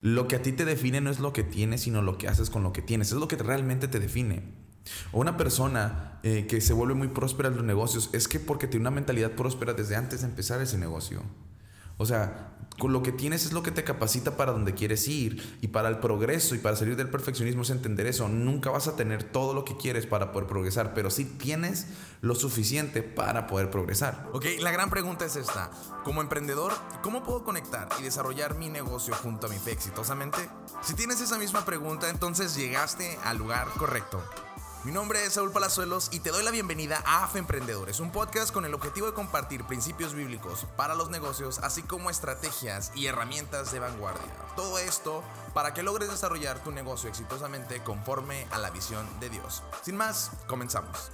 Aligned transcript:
Lo 0.00 0.28
que 0.28 0.36
a 0.36 0.42
ti 0.42 0.52
te 0.52 0.64
define 0.64 1.00
no 1.00 1.10
es 1.10 1.20
lo 1.20 1.32
que 1.32 1.42
tienes, 1.42 1.82
sino 1.82 2.00
lo 2.00 2.16
que 2.16 2.28
haces 2.28 2.48
con 2.48 2.62
lo 2.62 2.72
que 2.72 2.82
tienes. 2.82 3.12
Es 3.12 3.18
lo 3.18 3.28
que 3.28 3.36
realmente 3.36 3.86
te 3.86 4.00
define. 4.00 4.42
O 5.12 5.20
una 5.20 5.36
persona 5.36 6.18
eh, 6.22 6.46
que 6.48 6.60
se 6.60 6.72
vuelve 6.72 6.94
muy 6.94 7.08
próspera 7.08 7.48
en 7.48 7.56
los 7.56 7.64
negocios 7.64 8.08
es 8.12 8.26
que 8.26 8.40
porque 8.40 8.66
tiene 8.66 8.82
una 8.82 8.90
mentalidad 8.90 9.32
próspera 9.32 9.74
desde 9.74 9.96
antes 9.96 10.22
de 10.22 10.28
empezar 10.28 10.60
ese 10.62 10.78
negocio. 10.78 11.22
O 11.98 12.06
sea, 12.06 12.56
lo 12.88 13.02
que 13.02 13.12
tienes 13.12 13.44
es 13.44 13.52
lo 13.52 13.62
que 13.62 13.70
te 13.70 13.84
capacita 13.84 14.36
para 14.36 14.52
donde 14.52 14.74
quieres 14.74 15.06
ir 15.08 15.58
y 15.60 15.68
para 15.68 15.88
el 15.88 15.98
progreso 15.98 16.54
y 16.54 16.58
para 16.58 16.76
salir 16.76 16.96
del 16.96 17.10
perfeccionismo 17.10 17.62
es 17.62 17.70
entender 17.70 18.06
eso. 18.06 18.28
Nunca 18.28 18.70
vas 18.70 18.88
a 18.88 18.96
tener 18.96 19.24
todo 19.24 19.54
lo 19.54 19.64
que 19.64 19.76
quieres 19.76 20.06
para 20.06 20.32
poder 20.32 20.48
progresar, 20.48 20.94
pero 20.94 21.10
sí 21.10 21.24
tienes 21.24 21.86
lo 22.20 22.34
suficiente 22.34 23.02
para 23.02 23.46
poder 23.46 23.70
progresar. 23.70 24.28
Ok, 24.32 24.46
la 24.60 24.70
gran 24.70 24.90
pregunta 24.90 25.24
es 25.24 25.36
esta. 25.36 25.70
Como 26.04 26.20
emprendedor, 26.20 26.72
¿cómo 27.02 27.22
puedo 27.22 27.44
conectar 27.44 27.88
y 27.98 28.02
desarrollar 28.02 28.56
mi 28.56 28.68
negocio 28.68 29.14
junto 29.14 29.46
a 29.46 29.50
mi 29.50 29.58
fe 29.58 29.72
exitosamente? 29.72 30.38
Si 30.82 30.94
tienes 30.94 31.20
esa 31.20 31.38
misma 31.38 31.64
pregunta, 31.64 32.08
entonces 32.08 32.56
llegaste 32.56 33.18
al 33.24 33.38
lugar 33.38 33.68
correcto. 33.76 34.22
Mi 34.82 34.92
nombre 34.92 35.22
es 35.26 35.34
Saúl 35.34 35.52
Palazuelos 35.52 36.08
y 36.10 36.20
te 36.20 36.30
doy 36.30 36.42
la 36.42 36.50
bienvenida 36.50 37.02
a 37.04 37.24
AFE 37.24 37.38
Emprendedores, 37.38 38.00
un 38.00 38.10
podcast 38.10 38.50
con 38.50 38.64
el 38.64 38.72
objetivo 38.72 39.06
de 39.06 39.12
compartir 39.12 39.64
principios 39.64 40.14
bíblicos 40.14 40.66
para 40.74 40.94
los 40.94 41.10
negocios, 41.10 41.58
así 41.58 41.82
como 41.82 42.08
estrategias 42.08 42.90
y 42.94 43.04
herramientas 43.04 43.72
de 43.72 43.78
vanguardia. 43.78 44.32
Todo 44.56 44.78
esto 44.78 45.22
para 45.52 45.74
que 45.74 45.82
logres 45.82 46.08
desarrollar 46.08 46.64
tu 46.64 46.70
negocio 46.72 47.10
exitosamente 47.10 47.80
conforme 47.80 48.46
a 48.52 48.58
la 48.58 48.70
visión 48.70 49.06
de 49.20 49.28
Dios. 49.28 49.62
Sin 49.82 49.98
más, 49.98 50.30
comenzamos. 50.46 51.12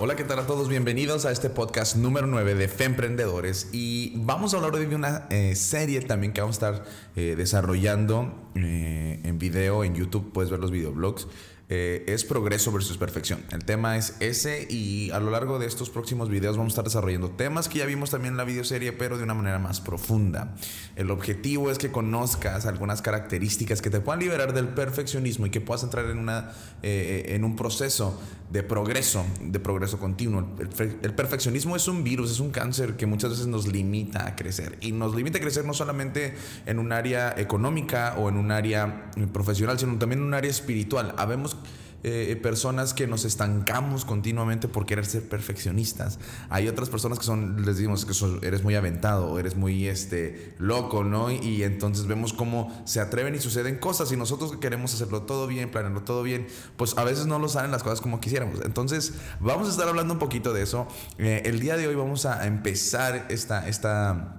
Hola, 0.00 0.16
¿qué 0.16 0.24
tal 0.24 0.40
a 0.40 0.46
todos? 0.46 0.68
Bienvenidos 0.68 1.26
a 1.26 1.30
este 1.30 1.50
podcast 1.50 1.94
número 1.94 2.26
9 2.26 2.56
de 2.56 2.66
Fe 2.66 2.84
Emprendedores 2.84 3.68
y 3.72 4.14
vamos 4.16 4.52
a 4.52 4.56
hablar 4.56 4.74
hoy 4.74 4.86
de 4.86 4.96
una 4.96 5.28
eh, 5.30 5.54
serie 5.54 6.00
también 6.00 6.32
que 6.32 6.40
vamos 6.40 6.60
a 6.60 6.70
estar 6.70 6.84
eh, 7.14 7.34
desarrollando 7.36 8.50
eh, 8.56 9.20
en 9.22 9.38
video, 9.38 9.84
en 9.84 9.94
YouTube, 9.94 10.32
puedes 10.32 10.50
ver 10.50 10.58
los 10.58 10.72
videoblogs 10.72 11.28
eh, 11.70 12.04
es 12.06 12.24
progreso 12.24 12.72
versus 12.72 12.96
perfección. 12.96 13.44
El 13.50 13.64
tema 13.64 13.98
es 13.98 14.14
ese 14.20 14.66
y 14.70 15.10
a 15.10 15.20
lo 15.20 15.30
largo 15.30 15.58
de 15.58 15.66
estos 15.66 15.90
próximos 15.90 16.30
videos 16.30 16.56
vamos 16.56 16.70
a 16.70 16.74
estar 16.74 16.84
desarrollando 16.84 17.30
temas 17.30 17.68
que 17.68 17.80
ya 17.80 17.84
vimos 17.84 18.10
también 18.10 18.34
en 18.34 18.38
la 18.38 18.44
videoserie, 18.44 18.92
pero 18.92 19.18
de 19.18 19.24
una 19.24 19.34
manera 19.34 19.58
más 19.58 19.82
profunda. 19.82 20.54
El 20.96 21.10
objetivo 21.10 21.70
es 21.70 21.76
que 21.76 21.90
conozcas 21.90 22.64
algunas 22.64 23.02
características 23.02 23.82
que 23.82 23.90
te 23.90 24.00
puedan 24.00 24.20
liberar 24.20 24.54
del 24.54 24.68
perfeccionismo 24.68 25.44
y 25.44 25.50
que 25.50 25.60
puedas 25.60 25.82
entrar 25.82 26.06
en, 26.06 26.18
una, 26.18 26.52
eh, 26.82 27.26
en 27.28 27.44
un 27.44 27.54
proceso 27.54 28.18
de 28.50 28.62
progreso, 28.62 29.26
de 29.42 29.60
progreso 29.60 29.98
continuo. 29.98 30.56
El, 30.58 31.14
perfeccionismo 31.14 31.76
es 31.76 31.86
un 31.86 32.02
virus, 32.02 32.30
es 32.30 32.40
un 32.40 32.50
cáncer 32.50 32.96
que 32.96 33.04
muchas 33.04 33.30
veces 33.30 33.46
nos 33.46 33.66
limita 33.66 34.26
a 34.26 34.36
crecer. 34.36 34.78
Y 34.80 34.92
nos 34.92 35.14
limita 35.14 35.38
a 35.38 35.40
crecer 35.40 35.66
no 35.66 35.74
solamente 35.74 36.34
en 36.64 36.78
un 36.78 36.92
área 36.92 37.34
económica 37.36 38.14
o 38.16 38.28
en 38.30 38.38
un 38.38 38.50
área 38.50 39.10
profesional, 39.32 39.78
sino 39.78 39.98
también 39.98 40.20
en 40.20 40.28
un 40.28 40.34
área 40.34 40.50
espiritual. 40.50 41.14
Habemos 41.18 41.57
eh, 42.04 42.38
personas 42.40 42.94
que 42.94 43.08
nos 43.08 43.24
estancamos 43.24 44.04
continuamente 44.04 44.68
por 44.68 44.86
querer 44.86 45.04
ser 45.04 45.28
perfeccionistas. 45.28 46.20
Hay 46.48 46.68
otras 46.68 46.88
personas 46.90 47.18
que 47.18 47.24
son, 47.24 47.64
les 47.66 47.76
decimos 47.76 48.04
que 48.04 48.46
eres 48.46 48.62
muy 48.62 48.76
aventado, 48.76 49.38
eres 49.38 49.56
muy 49.56 49.88
este, 49.88 50.54
loco, 50.58 51.02
¿no? 51.02 51.30
Y, 51.30 51.64
entonces 51.64 52.06
vemos 52.06 52.32
cómo 52.32 52.72
se 52.84 53.00
atreven 53.00 53.34
y 53.34 53.40
suceden 53.40 53.78
cosas 53.78 54.12
y 54.12 54.16
nosotros 54.16 54.56
queremos 54.58 54.94
hacerlo 54.94 55.22
todo 55.22 55.48
bien, 55.48 55.70
planearlo 55.70 56.02
todo 56.02 56.22
bien, 56.22 56.46
pues 56.76 56.96
a 56.96 57.04
veces 57.04 57.26
no 57.26 57.40
lo 57.40 57.48
salen 57.48 57.72
las 57.72 57.82
cosas 57.82 58.00
como 58.00 58.20
quisiéramos. 58.20 58.60
Entonces 58.64 59.14
vamos 59.40 59.66
a 59.66 59.70
estar 59.72 59.88
hablando 59.88 60.12
un 60.14 60.20
poquito 60.20 60.52
de 60.52 60.62
eso. 60.62 60.86
Eh, 61.18 61.42
el 61.46 61.58
día 61.58 61.76
de 61.76 61.88
hoy 61.88 61.96
vamos 61.96 62.26
a 62.26 62.46
empezar 62.46 63.26
esta... 63.28 63.68
esta 63.68 64.34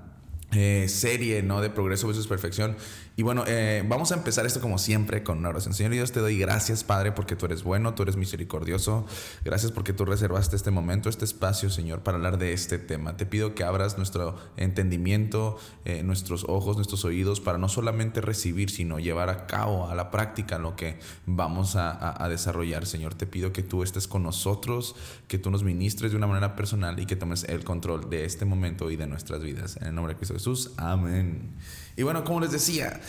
eh, 0.52 0.88
serie 0.90 1.44
¿no? 1.44 1.62
de 1.62 1.70
progreso 1.70 2.08
versus 2.08 2.26
perfección 2.26 2.76
y 3.20 3.22
bueno, 3.22 3.44
eh, 3.48 3.84
vamos 3.86 4.14
a 4.14 4.16
empezar 4.16 4.46
esto 4.46 4.62
como 4.62 4.78
siempre 4.78 5.24
con 5.24 5.40
una 5.40 5.50
oración. 5.50 5.74
Señor 5.74 5.92
Dios, 5.92 6.14
te 6.14 6.22
doy 6.22 6.40
gracias, 6.40 6.86
Padre, 6.86 7.12
porque 7.12 7.36
tú 7.36 7.48
eres 7.48 7.64
bueno, 7.64 7.94
tú 7.94 8.04
eres 8.04 8.16
misericordioso. 8.16 9.06
Gracias 9.44 9.74
porque 9.74 9.92
tú 9.92 10.06
reservaste 10.06 10.56
este 10.56 10.72
momento, 10.72 11.10
este 11.10 11.26
espacio, 11.26 11.70
Señor, 11.70 12.00
para 12.00 12.16
hablar 12.16 12.38
de 12.38 12.54
este 12.54 12.78
tema. 12.78 13.18
Te 13.18 13.26
pido 13.26 13.56
que 13.56 13.66
abras 13.66 13.98
nuestro 13.98 14.38
entendimiento, 14.56 15.58
eh, 15.84 16.02
nuestros 16.02 16.46
ojos, 16.48 16.78
nuestros 16.78 17.04
oídos, 17.04 17.42
para 17.42 17.58
no 17.58 17.68
solamente 17.68 18.22
recibir, 18.22 18.70
sino 18.70 19.00
llevar 19.00 19.28
a 19.28 19.48
cabo, 19.48 19.90
a 19.90 19.96
la 19.96 20.12
práctica, 20.12 20.58
lo 20.58 20.78
que 20.78 20.98
vamos 21.26 21.76
a, 21.76 22.24
a 22.24 22.30
desarrollar, 22.30 22.86
Señor. 22.86 23.16
Te 23.16 23.28
pido 23.28 23.52
que 23.52 23.64
tú 23.64 23.84
estés 23.84 24.08
con 24.08 24.24
nosotros, 24.24 24.96
que 25.28 25.38
tú 25.38 25.52
nos 25.52 25.64
ministres 25.64 26.12
de 26.12 26.18
una 26.18 26.28
manera 26.28 26.56
personal 26.56 26.98
y 26.98 27.06
que 27.06 27.18
tomes 27.18 27.44
el 27.50 27.66
control 27.66 28.10
de 28.10 28.24
este 28.24 28.46
momento 28.46 28.90
y 28.90 28.96
de 28.96 29.08
nuestras 29.08 29.44
vidas. 29.44 29.76
En 29.76 29.88
el 29.88 29.96
nombre 29.96 30.14
de 30.14 30.20
Cristo 30.20 30.36
Jesús. 30.36 30.72
Amén. 30.78 31.58
Y 32.00 32.04
bueno, 32.04 32.24
como 32.24 32.40
les 32.40 32.52
decía, 32.52 33.02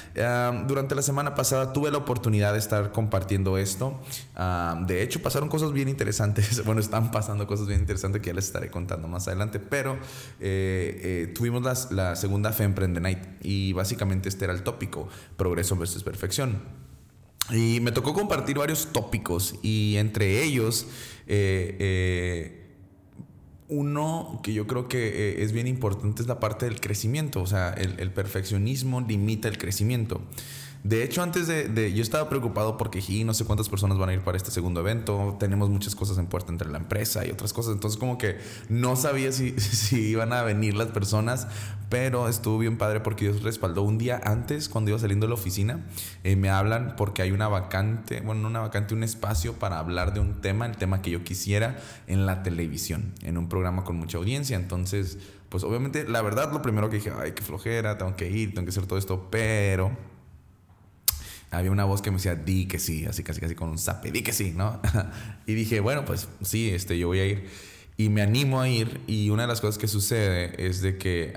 durante 0.66 0.96
la 0.96 1.02
semana 1.02 1.36
pasada 1.36 1.72
tuve 1.72 1.92
la 1.92 1.98
oportunidad 1.98 2.54
de 2.54 2.58
estar 2.58 2.90
compartiendo 2.90 3.56
esto. 3.56 4.00
de 4.84 5.02
hecho, 5.04 5.22
pasaron 5.22 5.48
cosas 5.48 5.72
bien 5.72 5.88
interesantes. 5.88 6.60
Bueno, 6.70 6.80
están 6.80 7.12
pasando 7.12 7.46
cosas 7.46 7.68
bien 7.68 7.78
interesantes 7.78 8.20
que 8.20 8.28
ya 8.28 8.34
les 8.34 8.46
estaré 8.46 8.68
contando 8.68 9.06
más 9.06 9.28
adelante. 9.28 9.60
Pero 9.60 9.94
eh, 10.40 11.28
eh, 11.30 11.32
tuvimos 11.32 11.92
la 11.92 12.16
segunda 12.16 12.52
Fe 12.52 12.64
Emprende 12.64 13.00
Night 13.00 13.20
y 13.42 13.72
básicamente 13.74 14.28
este 14.28 14.46
era 14.46 14.54
el 14.54 14.64
tópico, 14.64 15.08
progreso 15.36 15.76
versus 15.76 16.02
perfección. 16.02 16.60
Y 17.50 17.78
me 17.78 17.92
tocó 17.92 18.12
compartir 18.12 18.58
varios 18.58 18.88
tópicos 18.92 19.54
y 19.62 19.98
entre 19.98 20.42
ellos... 20.42 20.88
Eh, 21.28 22.59
uno 23.70 24.40
que 24.42 24.52
yo 24.52 24.66
creo 24.66 24.88
que 24.88 25.08
eh, 25.08 25.42
es 25.42 25.52
bien 25.52 25.66
importante 25.66 26.22
es 26.22 26.28
la 26.28 26.40
parte 26.40 26.66
del 26.66 26.80
crecimiento, 26.80 27.40
o 27.40 27.46
sea, 27.46 27.72
el, 27.72 28.10
perfeccionismo 28.10 29.00
limita 29.00 29.48
el 29.48 29.58
crecimiento. 29.58 30.20
De 30.82 31.04
hecho, 31.04 31.22
antes 31.22 31.46
de, 31.46 31.92
Yo 31.92 32.02
estaba 32.02 32.30
preocupado 32.30 32.78
porque 32.78 33.02
no 33.24 33.34
sé 33.34 33.44
cuántas 33.44 33.68
personas 33.68 33.98
van 33.98 34.08
a 34.08 34.14
ir 34.14 34.20
para 34.20 34.38
este 34.38 34.50
segundo 34.50 34.80
evento. 34.80 35.36
Tenemos 35.38 35.68
muchas 35.68 35.94
cosas 35.94 36.16
en 36.16 36.26
puerta 36.26 36.52
entre 36.52 36.70
la 36.70 36.78
empresa 36.78 37.26
y 37.26 37.30
otras 37.30 37.52
cosas. 37.52 37.74
Entonces, 37.74 38.00
como 38.00 38.16
que 38.16 38.38
no 38.70 38.96
sabía 38.96 39.30
si, 39.30 39.50
si 39.60 40.08
iban 40.08 40.32
a 40.32 40.42
venir 40.42 40.74
las 40.74 40.88
personas. 40.88 41.48
Pero 41.90 42.28
estuvo 42.28 42.56
bien 42.56 42.78
padre 42.78 43.00
porque 43.00 43.24
Dios 43.24 43.42
respaldó. 43.42 43.82
Un 43.82 43.98
día 43.98 44.20
antes, 44.24 44.68
cuando 44.68 44.92
iba 44.92 44.98
saliendo 45.00 45.26
de 45.26 45.30
la 45.30 45.34
oficina, 45.34 45.84
eh, 46.22 46.36
me 46.36 46.48
hablan 46.48 46.94
porque 46.96 47.20
hay 47.20 47.32
una 47.32 47.48
vacante, 47.48 48.20
bueno, 48.20 48.42
no 48.42 48.48
una 48.48 48.60
vacante, 48.60 48.94
un 48.94 49.02
espacio 49.02 49.54
para 49.54 49.80
hablar 49.80 50.14
de 50.14 50.20
un 50.20 50.40
tema, 50.40 50.66
el 50.66 50.76
tema 50.76 51.02
que 51.02 51.10
yo 51.10 51.24
quisiera 51.24 51.80
en 52.06 52.26
la 52.26 52.44
televisión, 52.44 53.12
en 53.22 53.36
un 53.36 53.48
programa 53.48 53.59
con 53.84 53.96
mucha 53.96 54.18
audiencia. 54.18 54.56
Entonces, 54.56 55.18
pues 55.48 55.64
obviamente, 55.64 56.08
la 56.08 56.22
verdad, 56.22 56.52
lo 56.52 56.62
primero 56.62 56.90
que 56.90 56.96
dije, 56.96 57.12
ay, 57.16 57.32
qué 57.32 57.42
flojera, 57.42 57.98
tengo 57.98 58.16
que 58.16 58.30
ir, 58.30 58.54
tengo 58.54 58.64
que 58.64 58.70
hacer 58.70 58.86
todo 58.86 58.98
esto, 58.98 59.28
pero 59.30 59.96
había 61.50 61.70
una 61.70 61.84
voz 61.84 62.00
que 62.00 62.10
me 62.10 62.16
decía, 62.16 62.36
di 62.36 62.66
que 62.66 62.78
sí, 62.78 63.06
así 63.06 63.22
casi 63.22 63.40
casi 63.40 63.54
con 63.54 63.70
un 63.70 63.78
zape, 63.78 64.12
di 64.12 64.22
que 64.22 64.32
sí, 64.32 64.52
¿no? 64.56 64.80
y 65.46 65.54
dije, 65.54 65.80
bueno, 65.80 66.04
pues 66.04 66.28
sí, 66.42 66.70
este, 66.70 66.98
yo 66.98 67.08
voy 67.08 67.20
a 67.20 67.26
ir. 67.26 67.48
Y 67.96 68.08
me 68.08 68.22
animo 68.22 68.60
a 68.60 68.68
ir 68.68 69.00
y 69.06 69.28
una 69.28 69.42
de 69.42 69.48
las 69.48 69.60
cosas 69.60 69.76
que 69.76 69.86
sucede 69.86 70.54
es 70.64 70.80
de 70.80 70.96
que 70.96 71.34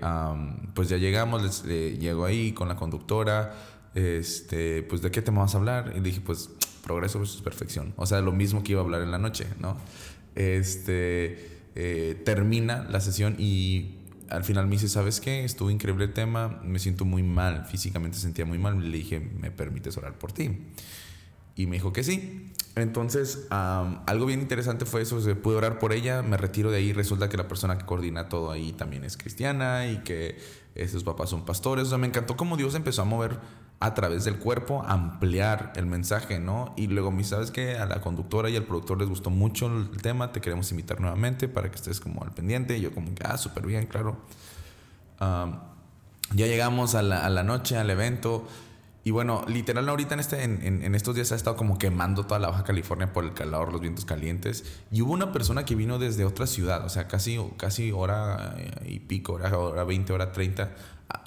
pues 0.74 0.88
ya 0.88 0.96
llegamos, 0.96 1.66
llego 1.66 2.24
ahí 2.24 2.54
con 2.54 2.70
la 2.70 2.78
conductora, 2.78 3.54
este, 3.96 4.84
pues 4.84 5.02
de 5.02 5.12
qué 5.12 5.22
tema 5.22 5.42
vas 5.42 5.56
a 5.56 5.58
hablar 5.58 5.94
y 5.96 6.00
dije 6.00 6.22
pues 6.22 6.50
progreso 6.84 7.20
versus 7.20 7.42
perfección, 7.42 7.94
o 7.98 8.06
sea, 8.06 8.22
lo 8.22 8.32
mismo 8.32 8.64
que 8.64 8.74
iba 8.74 8.82
a 8.82 8.84
hablar 8.86 9.02
en 9.02 9.12
la 9.12 9.18
noche, 9.18 9.46
¿no? 9.60 9.78
Este, 10.36 11.53
eh, 11.76 12.22
termina 12.26 12.88
la 12.90 13.02
sesión 13.02 13.36
y 13.40 13.96
al 14.30 14.44
final 14.44 14.66
me 14.66 14.74
dice, 14.74 14.90
¿sabes 14.90 15.20
qué? 15.20 15.44
Estuvo 15.44 15.70
increíble 15.70 16.06
el 16.06 16.14
tema, 16.14 16.60
me 16.64 16.80
siento 16.80 17.06
muy 17.06 17.24
mal, 17.24 17.66
físicamente 17.66 18.18
sentía 18.18 18.46
muy 18.46 18.58
mal. 18.58 18.92
Le 18.92 18.98
dije, 18.98 19.20
¿me 19.20 19.52
permites 19.52 19.98
orar 19.98 20.18
por 20.18 20.32
ti? 20.32 20.58
Y 21.56 21.68
me 21.68 21.76
dijo 21.76 21.94
que 21.94 22.04
sí. 22.04 22.52
Entonces, 22.76 23.46
algo 23.52 24.26
bien 24.26 24.42
interesante 24.42 24.86
fue 24.86 25.04
eso, 25.04 25.22
se 25.22 25.36
pude 25.36 25.56
orar 25.56 25.78
por 25.78 25.94
ella, 25.94 26.24
me 26.24 26.38
retiro 26.38 26.72
de 26.72 26.78
ahí, 26.78 26.92
resulta 26.92 27.30
que 27.30 27.38
la 27.38 27.48
persona 27.48 27.78
que 27.78 27.86
coordina 27.86 28.30
todo 28.30 28.50
ahí 28.50 28.72
también 28.72 29.04
es 29.04 29.16
cristiana 29.16 29.86
y 29.86 29.98
que 30.00 30.40
sus 30.88 31.04
papás 31.04 31.30
son 31.30 31.46
pastores. 31.46 31.86
O 31.86 31.90
sea, 31.90 32.00
me 32.00 32.08
encantó 32.08 32.36
cómo 32.36 32.58
Dios 32.58 32.74
empezó 32.74 33.04
a 33.04 33.06
mover 33.06 33.38
a 33.80 33.94
través 33.94 34.24
del 34.24 34.38
cuerpo, 34.38 34.82
ampliar 34.88 35.74
el 35.76 35.86
mensaje, 35.86 36.40
¿no? 36.40 36.74
Y 36.78 36.88
luego 36.88 37.12
me 37.12 37.26
sabes 37.26 37.52
que 37.52 37.78
a 37.78 37.86
la 37.86 38.00
conductora 38.00 38.50
y 38.50 38.56
al 38.56 38.64
productor 38.64 38.98
les 38.98 39.10
gustó 39.10 39.30
mucho 39.30 39.68
el 39.68 40.02
tema, 40.02 40.32
te 40.32 40.40
queremos 40.40 40.72
invitar 40.72 41.02
nuevamente 41.02 41.50
para 41.50 41.70
que 41.70 41.76
estés 41.76 42.00
como 42.00 42.24
al 42.24 42.32
pendiente. 42.32 42.80
Yo 42.80 42.94
como 42.94 43.14
que, 43.14 43.24
ah, 43.26 43.38
súper 43.38 43.66
bien, 43.66 43.86
claro. 43.88 44.18
ya 45.20 46.48
llegamos 46.48 46.96
a 46.96 47.02
la, 47.02 47.26
a 47.26 47.30
la, 47.30 47.44
noche, 47.44 47.76
al 47.76 47.90
evento. 47.90 48.48
Y 49.04 49.12
bueno, 49.12 49.44
literal 49.50 49.90
ahorita 49.90 50.14
en, 50.14 50.20
este, 50.22 50.44
en, 50.44 50.64
en, 50.64 50.96
estos 50.96 51.14
días 51.16 51.34
ha 51.34 51.36
estado 51.36 51.58
como 51.58 51.78
quemando 51.78 52.26
toda 52.26 52.40
la 52.40 52.48
Baja 52.48 52.64
California 52.64 53.12
por 53.12 53.26
el 53.26 53.34
calor, 53.34 53.74
los 53.74 53.82
vientos 53.82 54.06
calientes. 54.06 54.64
Y 54.92 55.02
hubo 55.02 55.12
una 55.12 55.34
persona 55.34 55.66
que 55.66 55.76
vino 55.76 56.00
desde 56.00 56.24
otra 56.24 56.48
ciudad, 56.48 56.86
o 56.86 56.90
sea, 56.90 57.10
casi, 57.10 57.38
casi 57.58 57.92
hora 57.92 58.56
y 58.86 59.00
pico, 59.00 59.34
hora, 59.34 59.58
hora 59.58 59.84
20, 59.84 60.14
hora 60.14 60.32
30, 60.32 60.72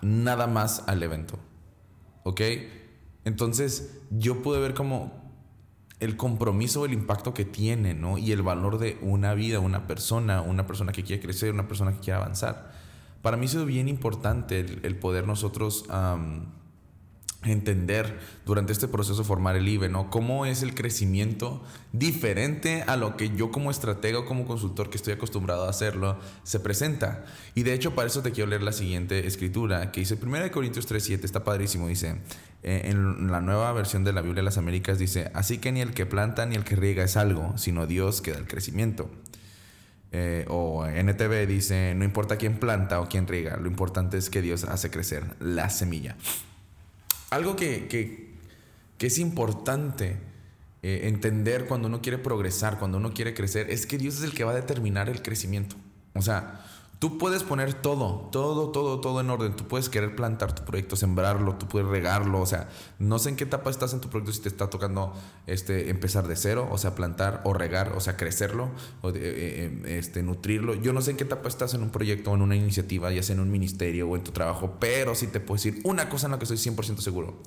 nada 0.01 0.47
más 0.47 0.85
al 0.87 1.03
evento. 1.03 1.39
¿Ok? 2.27 2.41
Entonces 3.25 4.01
yo 4.11 4.43
pude 4.43 4.59
ver 4.59 4.75
como 4.75 5.13
el 6.01 6.17
compromiso, 6.17 6.85
el 6.85 6.93
impacto 6.93 7.33
que 7.33 7.45
tiene, 7.45 7.95
¿no? 7.95 8.19
Y 8.19 8.33
el 8.33 8.43
valor 8.43 8.79
de 8.79 8.99
una 9.01 9.33
vida, 9.35 9.61
una 9.61 9.87
persona, 9.87 10.43
una 10.43 10.67
persona 10.67 10.91
que 10.91 11.05
quiere 11.05 11.23
crecer, 11.23 11.53
una 11.53 11.69
persona 11.69 11.93
que 11.93 12.01
quiere 12.01 12.19
avanzar. 12.19 12.73
Para 13.23 13.37
mí 13.37 13.47
ha 13.47 13.49
sido 13.49 13.65
bien 13.65 13.87
importante 13.87 14.59
el, 14.59 14.97
poder 14.97 15.25
nosotros 15.29 15.85
entender 17.45 18.19
durante 18.45 18.73
este 18.73 18.89
proceso 18.89 19.25
formar 19.25 19.57
el 19.57 19.69
IBE, 19.69 19.89
¿no? 19.89 20.11
Cómo 20.11 20.47
es 20.47 20.63
el 20.63 20.75
crecimiento 20.75 21.63
diferente 21.93 22.83
a 22.87 22.97
lo 22.97 23.17
que 23.17 23.35
yo 23.37 23.51
como 23.51 23.71
estratega 23.71 24.21
o 24.21 24.27
como 24.27 24.47
consultor 24.47 24.91
que 24.91 24.97
estoy 24.97 25.15
acostumbrado 25.15 25.67
a 25.67 25.71
hacerlo 25.71 26.19
se 26.43 26.61
presenta. 26.61 27.25
Y 27.55 27.63
de 27.63 27.75
hecho 27.75 27.95
para 27.95 28.09
eso 28.09 28.23
te 28.23 28.33
quiero 28.33 28.51
leer 28.51 28.63
la 28.63 28.73
siguiente 28.73 29.27
escritura 29.27 29.93
que 29.93 30.01
dice 30.01 30.19
1 30.21 30.51
Corintios 30.51 30.89
3.7, 30.89 31.25
está 31.25 31.45
padrísimo, 31.45 31.89
dice, 31.89 32.17
eh, 32.63 32.83
en 32.85 33.31
la 33.31 33.41
nueva 33.41 33.73
versión 33.73 34.05
de 34.05 34.13
la 34.13 34.23
Biblia 34.23 34.43
de 34.43 34.47
las 34.47 34.59
Américas 34.59 34.99
dice, 34.99 35.31
así 35.35 35.59
que 35.59 35.73
ni 35.73 35.81
el 35.81 35.95
que 35.95 36.07
planta 36.07 36.47
ni 36.47 36.57
el 36.57 36.65
que 36.65 36.77
riega 36.77 37.05
es 37.05 37.17
algo, 37.17 37.57
sino 37.59 37.87
Dios 37.87 38.21
que 38.21 38.33
da 38.33 38.39
el 38.39 38.47
crecimiento. 38.47 39.11
Eh, 40.13 40.47
o 40.49 40.87
NTV 40.87 41.47
dice, 41.47 41.95
no 41.95 42.05
importa 42.05 42.37
quién 42.37 42.59
planta 42.59 43.01
o 43.01 43.09
quién 43.09 43.27
riega, 43.27 43.57
lo 43.57 43.67
importante 43.67 44.17
es 44.17 44.31
que 44.31 44.41
Dios 44.41 44.65
hace 44.65 44.89
crecer 44.89 45.35
la 45.41 45.69
semilla 45.69 46.17
algo 47.31 47.57
que, 47.57 48.35
es 48.99 49.19
importante 49.19 50.17
eh, 50.83 51.03
entender 51.05 51.67
cuando 51.67 51.89
uno 51.89 52.03
quiere 52.03 52.19
progresar, 52.19 52.79
cuando 52.79 52.99
uno 52.99 53.13
quiere 53.15 53.35
crecer, 53.35 53.71
es 53.71 53.87
que 53.87 53.99
Dios 53.99 54.17
es 54.17 54.25
el 54.25 54.35
que 54.35 54.45
va 54.45 54.53
a 54.53 54.57
determinar 54.57 55.09
el 55.09 55.23
crecimiento. 55.23 55.77
O 56.15 56.23
sea, 56.23 56.66
Tú 56.99 57.19
puedes 57.19 57.43
poner 57.43 57.75
todo, 57.75 58.31
todo, 58.33 58.71
todo, 58.71 59.01
todo 59.01 59.21
en 59.21 59.29
orden. 59.29 59.55
Tú 59.55 59.69
puedes 59.69 59.91
querer 59.91 60.17
plantar 60.17 60.55
tu 60.55 60.65
proyecto, 60.65 60.97
sembrarlo, 60.97 61.57
tú 61.57 61.69
puedes 61.69 61.87
regarlo. 61.87 62.41
O 62.41 62.47
sea, 62.47 62.71
no 62.99 63.19
sé 63.19 63.29
en 63.29 63.37
qué 63.37 63.45
etapa 63.45 63.69
estás 63.69 63.93
en 63.93 64.01
tu 64.01 64.09
proyecto, 64.09 64.33
si 64.33 64.41
te 64.41 64.49
está 64.49 64.71
tocando 64.71 65.13
este, 65.47 65.91
empezar 65.91 66.27
de 66.27 66.37
cero, 66.37 66.67
o 66.71 66.79
sea, 66.79 66.95
plantar 66.95 67.43
o 67.45 67.53
regar, 67.53 67.93
o 67.93 68.01
sea, 68.01 68.17
crecerlo, 68.17 68.71
o 69.03 69.11
eh, 69.11 69.13
eh, 69.15 69.99
este, 69.99 70.23
nutrirlo. 70.23 70.75
Yo 70.75 70.95
no 70.95 71.03
sé 71.03 71.11
en 71.11 71.19
qué 71.19 71.25
etapa 71.25 71.49
estás 71.49 71.75
en 71.75 71.83
un 71.83 71.91
proyecto 71.91 72.35
en 72.35 72.41
una 72.41 72.57
iniciativa, 72.57 73.13
ya 73.13 73.23
sea 73.23 73.35
en 73.35 73.41
un 73.41 73.51
ministerio 73.51 74.09
o 74.09 74.17
en 74.17 74.25
tu 74.25 74.33
trabajo, 74.33 74.77
pero 74.81 75.15
sí 75.15 75.27
te 75.27 75.41
puedo 75.41 75.57
decir 75.57 75.83
una 75.85 76.09
cosa 76.09 76.29
en 76.29 76.33
la 76.33 76.39
que 76.39 76.45
estoy 76.45 76.57
100% 76.57 76.99
seguro. 77.01 77.43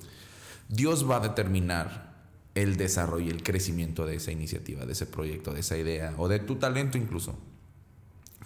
Dios 0.68 1.10
va 1.10 1.16
a 1.16 1.20
determinar 1.20 2.14
el 2.54 2.76
desarrollo 2.76 3.26
y 3.26 3.30
el 3.30 3.42
crecimiento 3.42 4.06
de 4.06 4.16
esa 4.16 4.30
iniciativa, 4.30 4.86
de 4.86 4.92
ese 4.92 5.06
proyecto, 5.06 5.52
de 5.52 5.60
esa 5.60 5.76
idea 5.76 6.14
o 6.18 6.28
de 6.28 6.38
tu 6.38 6.56
talento 6.56 6.98
incluso. 6.98 7.36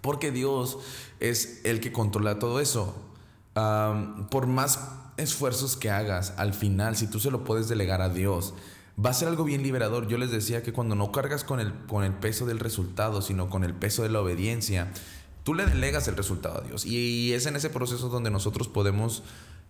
Porque 0.05 0.31
Dios 0.31 0.77
es 1.19 1.63
el 1.65 1.81
que 1.81 1.91
controla 1.91 2.39
todo 2.39 2.61
eso. 2.61 2.95
por 3.55 4.47
más 4.47 4.81
esfuerzos 5.17 5.77
que 5.77 5.91
hagas, 5.91 6.35
al 6.37 6.53
final, 6.53 6.95
si 6.95 7.07
tú 7.07 7.21
se 7.21 7.31
lo 7.31 7.43
puedes 7.43 7.69
delegar 7.71 8.03
a 8.03 8.11
Dios, 8.11 8.53
va 9.03 9.09
a 9.09 9.15
ser 9.15 9.29
algo 9.29 9.45
bien 9.45 9.63
liberador. 9.63 10.07
Yo 10.07 10.19
les 10.19 10.31
decía 10.31 10.63
que 10.63 10.75
cuando 10.75 10.95
no 10.95 11.11
cargas 11.11 11.43
con 11.43 11.59
el, 11.59 11.73
con 11.87 12.05
el 12.05 12.13
peso 12.13 12.45
del 12.45 12.61
resultado, 12.61 13.23
sino 13.23 13.49
con 13.49 13.65
el 13.65 13.73
peso 13.73 14.03
de 14.03 14.11
la 14.11 14.21
obediencia, 14.21 14.93
tú 15.43 15.55
le 15.55 15.65
delegas 15.65 16.07
el 16.07 16.19
resultado 16.19 16.59
a 16.59 16.67
Dios. 16.67 16.85
Y 16.85 17.33
es 17.33 17.47
en 17.47 17.57
ese 17.57 17.71
proceso 17.71 18.11
donde 18.11 18.31
nosotros 18.31 18.69
podemos 18.69 19.23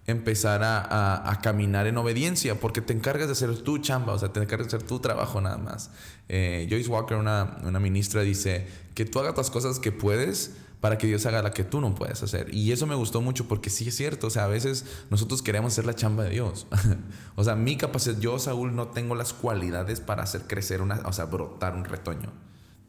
empezar 0.06 0.60
a, 0.64 1.38
caminar 1.42 1.86
en 1.86 1.96
obediencia, 1.96 2.60
porque 2.60 2.80
te 2.80 2.92
encargas 2.92 3.26
de 3.26 3.32
hacer 3.32 3.56
tu 3.58 3.78
chamba, 3.78 4.12
o 4.12 4.18
sea, 4.18 4.32
te 4.32 4.40
encargas 4.40 4.70
de 4.70 4.76
hacer 4.76 4.86
tu 4.86 5.00
trabajo 5.00 5.40
nada 5.40 5.56
más. 5.56 5.90
Eh, 6.28 6.66
Joyce 6.70 6.88
Walker, 6.88 7.16
una, 7.16 7.58
una, 7.64 7.80
ministra, 7.80 8.22
dice 8.22 8.66
que 8.94 9.04
tú 9.04 9.18
hagas 9.18 9.36
las 9.36 9.50
cosas 9.50 9.78
que 9.78 9.92
puedes 9.92 10.52
para 10.80 10.98
que 10.98 11.06
Dios 11.06 11.24
haga 11.24 11.42
la 11.42 11.52
que 11.52 11.64
tú 11.64 11.80
no 11.80 11.94
puedes 11.94 12.22
hacer. 12.22 12.54
Y 12.54 12.70
eso 12.72 12.86
me 12.86 12.94
gustó 12.94 13.22
mucho 13.22 13.48
porque 13.48 13.70
sí 13.70 13.88
es 13.88 13.96
cierto, 13.96 14.26
o 14.26 14.30
sea, 14.30 14.44
a 14.44 14.48
veces 14.48 14.84
nosotros 15.08 15.40
queremos 15.40 15.72
hacer 15.72 15.86
la 15.86 15.94
chamba 15.94 16.24
de 16.24 16.30
Dios. 16.30 16.66
o 17.36 17.42
sea, 17.42 17.54
mi 17.54 17.78
capacidad, 17.78 18.18
yo, 18.18 18.38
Saúl, 18.38 18.76
no 18.76 18.88
tengo 18.88 19.14
las 19.14 19.32
cualidades 19.32 20.00
para 20.00 20.24
hacer 20.24 20.42
crecer 20.42 20.82
una, 20.82 21.00
o 21.06 21.12
sea, 21.14 21.24
brotar 21.24 21.74
un 21.74 21.86
retoño. 21.86 22.30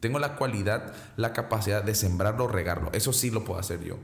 Tengo 0.01 0.19
la 0.19 0.35
cualidad, 0.35 0.93
la 1.15 1.31
capacidad 1.31 1.83
de 1.83 1.95
sembrarlo, 1.95 2.49
regarlo. 2.49 2.91
Eso 2.91 3.13
sí 3.13 3.31
lo 3.31 3.45
puedo 3.45 3.59
hacer 3.59 3.81
yo. 3.83 3.97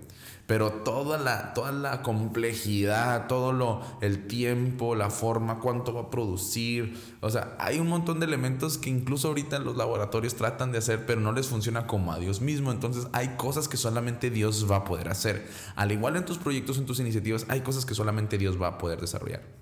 Pero 0.51 0.69
toda 0.69 1.18
la, 1.18 1.53
toda 1.53 1.71
la 1.71 2.01
complejidad, 2.01 3.27
todo 3.27 3.53
lo, 3.53 3.81
el 4.01 4.27
tiempo, 4.27 4.95
la 4.95 5.09
forma, 5.09 5.62
cuánto 5.62 5.94
va 5.94 6.01
a 6.01 6.09
producir. 6.09 7.01
O 7.21 7.30
sea, 7.30 7.56
hay 7.57 7.80
un 7.80 7.88
montón 7.88 8.19
de 8.19 8.25
elementos 8.25 8.77
que 8.77 8.89
incluso 8.89 9.30
ahorita 9.30 9.59
los 9.59 9.77
laboratorios 9.77 10.36
tratan 10.36 10.74
de 10.74 10.80
hacer, 10.80 11.06
pero 11.06 11.21
no 11.21 11.31
les 11.31 11.48
funciona 11.48 11.88
como 11.88 12.12
a 12.12 12.19
Dios 12.19 12.42
mismo. 12.42 12.74
Entonces 12.74 13.07
hay 13.13 13.30
cosas 13.38 13.69
que 13.69 13.77
solamente 13.77 14.30
Dios 14.30 14.69
va 14.69 14.75
a 14.75 14.83
poder 14.83 15.07
hacer. 15.07 15.48
Al 15.77 15.94
igual 15.94 16.18
en 16.18 16.25
tus 16.25 16.38
proyectos, 16.38 16.77
en 16.77 16.86
tus 16.86 17.00
iniciativas, 17.00 17.45
hay 17.48 17.62
cosas 17.62 17.86
que 17.86 17.95
solamente 17.95 18.38
Dios 18.38 18.62
va 18.62 18.68
a 18.68 18.77
poder 18.77 19.00
desarrollar 19.00 19.61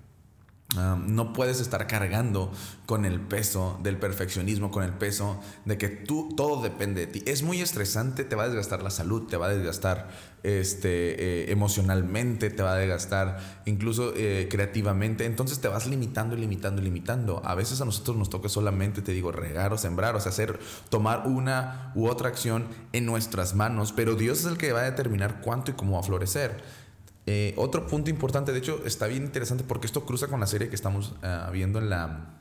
no 0.76 1.32
puedes 1.32 1.60
estar 1.60 1.86
cargando 1.88 2.52
con 2.86 3.04
el 3.04 3.20
peso 3.20 3.78
del 3.82 3.98
perfeccionismo, 3.98 4.70
con 4.70 4.84
el 4.84 4.92
peso 4.92 5.40
de 5.64 5.78
que 5.78 5.88
tú 5.88 6.34
todo 6.36 6.62
depende 6.62 7.06
de 7.06 7.06
ti. 7.08 7.22
Es 7.26 7.42
muy 7.42 7.60
estresante, 7.60 8.24
te 8.24 8.36
va 8.36 8.44
a 8.44 8.46
desgastar 8.46 8.82
la 8.82 8.90
salud, 8.90 9.26
te 9.26 9.36
va 9.36 9.46
a 9.46 9.48
desgastar 9.50 10.10
este, 10.44 11.48
eh, 11.48 11.52
emocionalmente, 11.52 12.50
te 12.50 12.62
va 12.62 12.74
a 12.74 12.76
desgastar 12.76 13.62
incluso 13.66 14.12
eh, 14.16 14.46
creativamente. 14.48 15.24
Entonces 15.24 15.60
te 15.60 15.66
vas 15.66 15.86
limitando 15.86 16.36
y 16.36 16.40
limitando 16.40 16.80
y 16.80 16.84
limitando. 16.84 17.42
A 17.44 17.56
veces 17.56 17.80
a 17.80 17.84
nosotros 17.84 18.16
nos 18.16 18.30
toca 18.30 18.48
solamente, 18.48 19.02
te 19.02 19.12
digo, 19.12 19.32
regar 19.32 19.72
o 19.72 19.78
sembrar, 19.78 20.14
o 20.14 20.20
sea, 20.20 20.30
hacer, 20.30 20.60
tomar 20.88 21.26
una 21.26 21.92
u 21.96 22.06
otra 22.06 22.28
acción 22.28 22.68
en 22.92 23.06
nuestras 23.06 23.54
manos, 23.54 23.92
pero 23.92 24.14
Dios 24.14 24.40
es 24.40 24.46
el 24.46 24.56
que 24.56 24.72
va 24.72 24.80
a 24.80 24.84
determinar 24.84 25.40
cuánto 25.40 25.72
y 25.72 25.74
cómo 25.74 25.94
va 25.94 26.00
a 26.00 26.04
florecer. 26.04 26.62
Eh, 27.32 27.54
otro 27.56 27.86
punto 27.86 28.10
importante, 28.10 28.50
de 28.50 28.58
hecho, 28.58 28.82
está 28.84 29.06
bien 29.06 29.22
interesante 29.22 29.62
porque 29.62 29.86
esto 29.86 30.04
cruza 30.04 30.26
con 30.26 30.40
la 30.40 30.48
serie 30.48 30.68
que 30.68 30.74
estamos 30.74 31.14
ah, 31.22 31.48
viendo 31.52 31.78
en 31.78 31.88
la, 31.88 32.34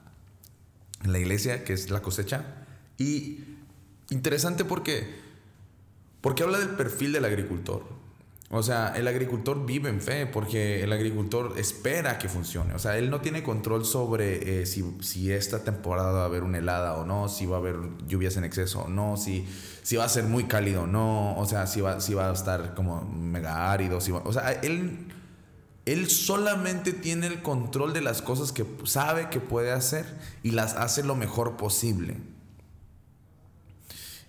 en 1.04 1.12
la 1.12 1.20
iglesia, 1.20 1.64
que 1.64 1.74
es 1.74 1.92
la 1.92 2.02
cosecha. 2.02 2.66
Y 2.98 3.44
interesante 4.10 4.66
porque, 4.66 5.08
porque 6.22 6.42
habla 6.42 6.58
del 6.58 6.70
perfil 6.70 7.12
del 7.12 7.26
agricultor. 7.26 7.84
O 8.52 8.64
sea, 8.64 8.94
el 8.96 9.08
agricultor 9.08 9.64
vive 9.64 9.90
en 9.90 10.02
fe 10.02 10.26
porque 10.26 10.84
el 10.84 10.92
agricultor 10.92 11.54
espera 11.58 12.18
que 12.18 12.28
funcione. 12.28 12.74
O 12.74 12.80
sea, 12.80 12.98
él 12.98 13.12
no 13.12 13.22
tiene 13.22 13.44
control 13.44 13.86
sobre 13.86 14.62
eh, 14.62 14.66
si, 14.66 15.32
esta 15.32 15.64
temporada 15.64 16.12
va 16.12 16.22
a 16.24 16.26
haber 16.26 16.42
una 16.42 16.58
helada 16.58 16.96
o 16.96 17.06
no, 17.06 17.30
si 17.30 17.46
va 17.46 17.58
a 17.58 17.60
haber 17.60 17.76
lluvias 18.08 18.38
en 18.38 18.46
exceso 18.46 18.82
o 18.82 18.88
no, 18.88 19.18
si, 19.18 19.48
si 19.84 19.98
va 19.98 20.06
a 20.06 20.10
ser 20.10 20.24
muy 20.24 20.46
cálido 20.46 20.84
o 20.84 20.88
no, 20.88 21.38
o 21.38 21.46
sea, 21.46 21.68
si 21.68 21.80
va, 21.80 22.02
si 22.02 22.16
va 22.16 22.32
a 22.32 22.34
estar 22.34 22.74
como 22.74 23.02
mega 23.04 23.72
árido. 23.72 24.02
Si 24.02 24.12
o 24.12 24.34
sea, 24.34 24.52
él, 24.52 25.12
él 25.86 26.10
solamente 26.10 26.92
tiene 26.92 27.28
el 27.28 27.44
control 27.44 27.94
de 27.94 28.02
las 28.02 28.24
cosas 28.24 28.52
que 28.52 28.66
sabe 28.86 29.30
que 29.30 29.40
puede 29.40 29.72
hacer 29.72 30.08
y 30.42 30.52
las 30.52 30.74
hace 30.74 31.04
lo 31.04 31.16
mejor 31.16 31.56
posible. 31.56 32.18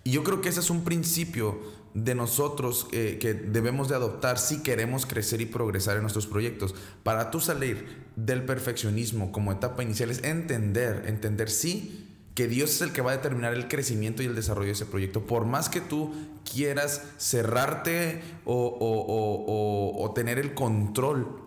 Y 0.05 0.11
yo 0.11 0.25
creo 0.25 0.43
que 0.43 0.51
ese 0.51 0.61
es 0.61 0.69
un 0.69 0.85
principio 0.85 1.59
de 1.95 2.15
nosotros 2.15 2.87
eh, 2.93 3.19
que 3.21 3.35
debemos 3.35 3.89
de 3.89 3.97
adoptar 3.97 4.39
si 4.39 4.63
queremos 4.63 5.07
crecer 5.07 5.41
y 5.41 5.47
progresar 5.47 5.97
en 5.97 6.03
nuestros 6.03 6.27
proyectos. 6.27 6.75
Para 7.03 7.31
tú 7.31 7.41
salir 7.41 8.05
del 8.17 8.45
perfeccionismo 8.45 9.33
como 9.33 9.53
etapa 9.53 9.83
inicial 9.83 10.11
es 10.11 10.23
entender, 10.23 11.05
entender 11.07 11.51
sí 11.51 12.07
que 12.35 12.47
Dios 12.47 12.71
es 12.71 12.81
el 12.83 12.93
que 12.93 13.03
va 13.03 13.11
a 13.13 13.17
determinar 13.17 13.55
el 13.55 13.69
crecimiento 13.69 14.23
y 14.23 14.27
el 14.27 14.35
desarrollo 14.35 14.69
de 14.69 14.73
ese 14.73 14.87
proyecto. 14.87 15.27
Por 15.27 15.45
más 15.47 15.69
que 15.69 15.81
tú 15.81 16.15
quieras 16.51 17.03
cerrarte 17.19 18.23
o, 18.45 20.13
tener 20.15 20.39
el 20.39 20.55
control 20.55 21.43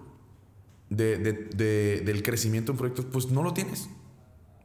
del 0.90 2.22
crecimiento 2.24 2.68
de 2.68 2.72
un 2.74 2.78
proyecto, 2.78 3.10
pues 3.10 3.28
no 3.28 3.44
lo 3.44 3.54
tienes. 3.54 3.90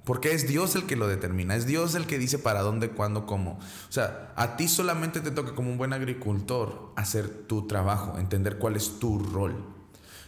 Porque 0.09 0.33
es 0.33 0.49
Dios 0.49 0.75
el 0.75 0.87
que 0.87 0.97
lo 0.97 1.07
determina, 1.07 1.55
es 1.55 1.67
Dios 1.67 1.95
el 1.95 2.07
que 2.07 2.17
dice 2.17 2.39
para 2.39 2.63
dónde, 2.63 2.89
cuándo, 2.89 3.27
cómo. 3.27 3.59
O 3.91 3.93
sea, 3.93 4.33
a 4.37 4.57
ti 4.57 4.67
solamente 4.67 5.21
te 5.21 5.31
toca 5.31 5.55
como 5.55 5.71
un 5.71 5.77
buen 5.77 5.93
agricultor 5.93 6.95
hacer 6.97 7.29
tu 7.29 7.67
trabajo, 7.67 8.17
entender 8.17 8.57
cuál 8.57 8.77
es 8.77 9.01
tu 9.01 9.19
rol. 9.19 9.63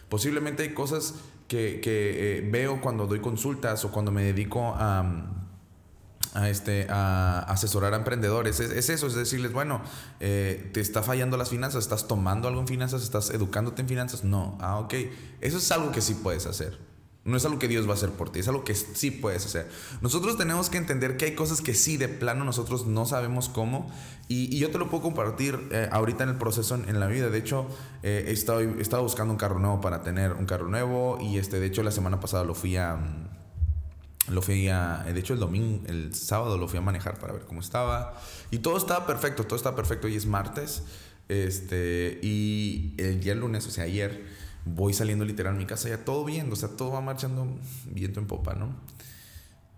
Posiblemente 0.07 0.61
hay 0.61 0.75
cosas 0.75 1.15
que, 1.47 1.81
eh, 1.83 2.47
veo 2.51 2.79
cuando 2.79 3.07
doy 3.07 3.21
consultas 3.21 3.83
o 3.83 3.91
cuando 3.91 4.11
me 4.11 4.21
dedico 4.21 4.75
a, 4.77 5.03
a, 6.35 6.49
este, 6.51 6.85
a 6.87 7.39
asesorar 7.39 7.95
a 7.95 7.97
emprendedores. 7.97 8.59
Es, 8.59 8.87
eso, 8.87 9.07
es 9.07 9.15
decirles, 9.15 9.51
bueno, 9.51 9.81
eh, 10.19 10.69
te 10.75 10.79
está 10.79 11.01
fallando 11.01 11.37
las 11.37 11.49
finanzas, 11.49 11.83
estás 11.83 12.07
tomando 12.07 12.47
algo 12.47 12.61
en 12.61 12.67
finanzas, 12.67 13.01
estás 13.01 13.31
educándote 13.31 13.81
en 13.81 13.87
finanzas. 13.87 14.23
No, 14.23 14.59
ah, 14.61 14.77
ok. 14.77 14.93
Eso 15.39 15.57
es 15.57 15.71
algo 15.71 15.91
que 15.91 16.01
sí 16.01 16.13
puedes 16.13 16.45
hacer. 16.45 16.90
No 17.23 17.37
es 17.37 17.45
algo 17.45 17.59
que 17.59 17.67
Dios 17.67 17.85
va 17.85 17.91
a 17.91 17.93
hacer 17.93 18.09
por 18.09 18.31
ti, 18.31 18.39
es 18.39 18.47
algo 18.47 18.63
que 18.63 18.73
sí 18.73 19.11
puedes 19.11 19.45
hacer. 19.45 19.69
Nosotros 20.01 20.37
tenemos 20.37 20.71
que 20.71 20.79
entender 20.79 21.17
que 21.17 21.25
hay 21.25 21.35
cosas 21.35 21.61
que 21.61 21.75
sí, 21.75 21.97
de 21.97 22.07
plano, 22.07 22.45
nosotros 22.45 22.87
no 22.87 23.05
sabemos 23.05 23.47
cómo. 23.47 23.91
Y, 24.27 24.57
yo 24.57 24.71
te 24.71 24.79
lo 24.79 24.89
puedo 24.89 25.03
compartir 25.03 25.59
eh, 25.71 25.87
ahorita 25.91 26.23
en 26.23 26.31
el 26.31 26.37
proceso 26.37 26.73
en, 26.73 26.99
la 26.99 27.05
vida. 27.05 27.29
De 27.29 27.37
hecho, 27.37 27.67
eh, 28.01 28.25
he, 28.27 28.31
estado, 28.31 29.03
buscando 29.03 29.33
un 29.33 29.37
carro 29.37 29.59
nuevo 29.59 29.81
para 29.81 30.01
tener 30.01 30.33
un 30.33 30.47
carro 30.47 30.67
nuevo. 30.67 31.19
Y 31.21 31.37
este, 31.37 31.59
de 31.59 31.67
hecho, 31.67 31.83
la 31.83 31.91
semana 31.91 32.19
pasada 32.19 32.43
lo 32.43 32.55
fui 32.55 32.75
a. 32.77 32.97
Lo 34.29 34.41
fui 34.41 34.69
a. 34.69 35.03
De 35.03 35.19
hecho, 35.19 35.33
el 35.33 35.39
domingo, 35.39 35.83
el 35.87 36.15
sábado 36.15 36.57
lo 36.57 36.67
fui 36.67 36.79
a 36.79 36.81
manejar 36.81 37.19
para 37.19 37.33
ver 37.33 37.43
cómo 37.43 37.59
estaba. 37.59 38.19
Y 38.49 38.59
todo 38.59 38.77
estaba 38.77 39.05
perfecto, 39.05 39.43
todo 39.43 39.57
estaba 39.57 39.75
perfecto. 39.75 40.07
Y 40.07 40.15
es 40.15 40.25
martes. 40.25 40.83
Este, 41.27 42.19
y 42.23 42.95
el 42.97 43.21
día 43.21 43.35
lunes, 43.35 43.67
o 43.67 43.69
sea, 43.71 43.83
ayer 43.83 44.25
voy 44.65 44.93
saliendo 44.93 45.25
literal 45.25 45.55
a 45.55 45.57
mi 45.57 45.65
casa, 45.65 45.89
ya 45.89 46.05
todo 46.05 46.23
bien, 46.25 46.51
o 46.51 46.55
sea, 46.55 46.69
todo 46.69 46.91
va 46.91 47.01
marchando 47.01 47.47
viento 47.85 48.19
en 48.19 48.27
popa, 48.27 48.53
¿no? 48.53 48.75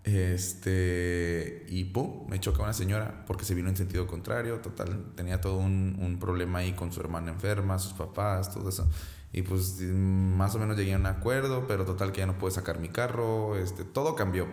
Este, 0.04 1.64
y 1.68 1.84
pum, 1.84 2.26
me 2.28 2.38
choca 2.38 2.62
una 2.62 2.74
señora 2.74 3.24
porque 3.26 3.46
se 3.46 3.54
vino 3.54 3.70
en 3.70 3.76
sentido 3.76 4.06
contrario, 4.06 4.58
total, 4.58 5.12
tenía 5.16 5.40
todo 5.40 5.56
un, 5.56 5.96
un, 5.98 6.18
problema 6.18 6.58
ahí 6.58 6.74
con 6.74 6.92
su 6.92 7.00
hermana 7.00 7.32
enferma, 7.32 7.78
sus 7.78 7.94
papás, 7.94 8.52
todo 8.52 8.68
eso. 8.68 8.86
Y 9.32 9.42
pues 9.42 9.80
más 9.80 10.54
o 10.54 10.58
menos 10.58 10.76
llegué 10.76 10.92
a 10.92 10.98
un 10.98 11.06
acuerdo, 11.06 11.66
pero 11.66 11.86
total 11.86 12.12
que 12.12 12.18
ya 12.18 12.26
no 12.26 12.38
pude 12.38 12.50
sacar 12.50 12.78
mi 12.78 12.88
carro, 12.88 13.56
este, 13.56 13.84
todo 13.84 14.14
cambió. 14.14 14.46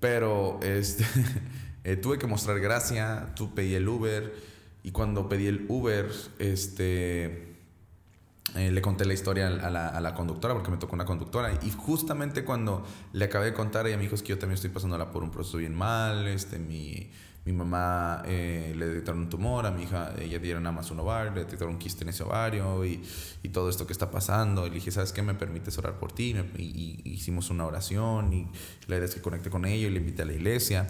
Pero 0.00 0.58
este, 0.62 1.06
eh, 1.84 1.96
tuve 1.96 2.18
que 2.18 2.26
mostrar 2.26 2.58
gracia, 2.58 3.32
tú 3.36 3.54
pedí 3.54 3.74
el 3.76 3.88
Uber 3.88 4.34
y 4.82 4.90
cuando 4.90 5.28
pedí 5.28 5.46
el 5.46 5.66
Uber, 5.68 6.10
este 6.38 7.53
eh, 8.54 8.70
le 8.70 8.82
conté 8.82 9.04
la 9.04 9.14
historia 9.14 9.48
a 9.48 9.70
la, 9.70 9.88
a 9.88 10.00
la, 10.00 10.14
conductora, 10.14 10.54
porque 10.54 10.70
me 10.70 10.76
tocó 10.76 10.94
una 10.94 11.04
conductora. 11.04 11.58
Y 11.62 11.70
justamente 11.70 12.44
cuando 12.44 12.84
le 13.12 13.24
acabé 13.24 13.46
de 13.46 13.54
contar, 13.54 13.86
ella 13.86 13.96
me 13.96 14.02
dijo, 14.02 14.14
es 14.14 14.22
que 14.22 14.28
yo 14.28 14.38
también 14.38 14.54
estoy 14.54 14.70
pasándola 14.70 15.10
por 15.10 15.24
un 15.24 15.30
proceso 15.30 15.58
bien 15.58 15.74
mal. 15.74 16.28
Este, 16.28 16.58
mi, 16.58 17.10
mi 17.46 17.52
mamá 17.52 18.22
eh, 18.26 18.72
le 18.76 18.86
detectaron 18.86 19.22
un 19.22 19.28
tumor, 19.28 19.66
a 19.66 19.70
mi 19.70 19.82
hija 19.82 20.14
ella 20.18 20.38
dieron 20.38 20.62
nada 20.62 20.76
más 20.76 20.90
un 20.90 21.00
ovario, 21.00 21.32
le 21.32 21.40
detectaron 21.40 21.74
un 21.74 21.78
quiste 21.78 22.04
en 22.04 22.10
ese 22.10 22.22
ovario 22.22 22.84
y, 22.84 23.02
y, 23.42 23.48
todo 23.48 23.68
esto 23.68 23.86
que 23.86 23.92
está 23.92 24.10
pasando. 24.10 24.66
Y 24.66 24.68
le 24.68 24.76
dije, 24.76 24.90
¿sabes 24.90 25.12
qué? 25.12 25.22
¿Me 25.22 25.34
permites 25.34 25.76
orar 25.78 25.98
por 25.98 26.12
ti? 26.12 26.36
Y, 26.56 27.00
y 27.04 27.10
hicimos 27.10 27.50
una 27.50 27.66
oración 27.66 28.32
y 28.32 28.46
la 28.86 28.96
idea 28.96 29.06
es 29.06 29.14
que 29.14 29.20
conecte 29.20 29.50
con 29.50 29.64
ella 29.64 29.88
y 29.88 29.90
le 29.90 29.98
invité 29.98 30.22
a 30.22 30.26
la 30.26 30.34
iglesia. 30.34 30.86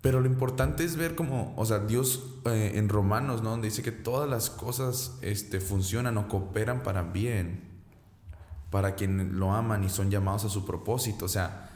Pero 0.00 0.20
lo 0.20 0.26
importante 0.26 0.84
es 0.84 0.96
ver 0.96 1.14
cómo, 1.14 1.52
o 1.56 1.66
sea, 1.66 1.80
Dios 1.80 2.24
eh, 2.46 2.72
en 2.76 2.88
Romanos, 2.88 3.42
¿no? 3.42 3.50
Donde 3.50 3.68
dice 3.68 3.82
que 3.82 3.92
todas 3.92 4.28
las 4.28 4.48
cosas 4.48 5.18
este, 5.20 5.60
funcionan 5.60 6.16
o 6.16 6.26
cooperan 6.26 6.82
para 6.82 7.02
bien, 7.02 7.60
para 8.70 8.94
quien 8.94 9.38
lo 9.38 9.52
aman 9.52 9.84
y 9.84 9.90
son 9.90 10.10
llamados 10.10 10.46
a 10.46 10.48
su 10.48 10.64
propósito. 10.64 11.26
O 11.26 11.28
sea, 11.28 11.68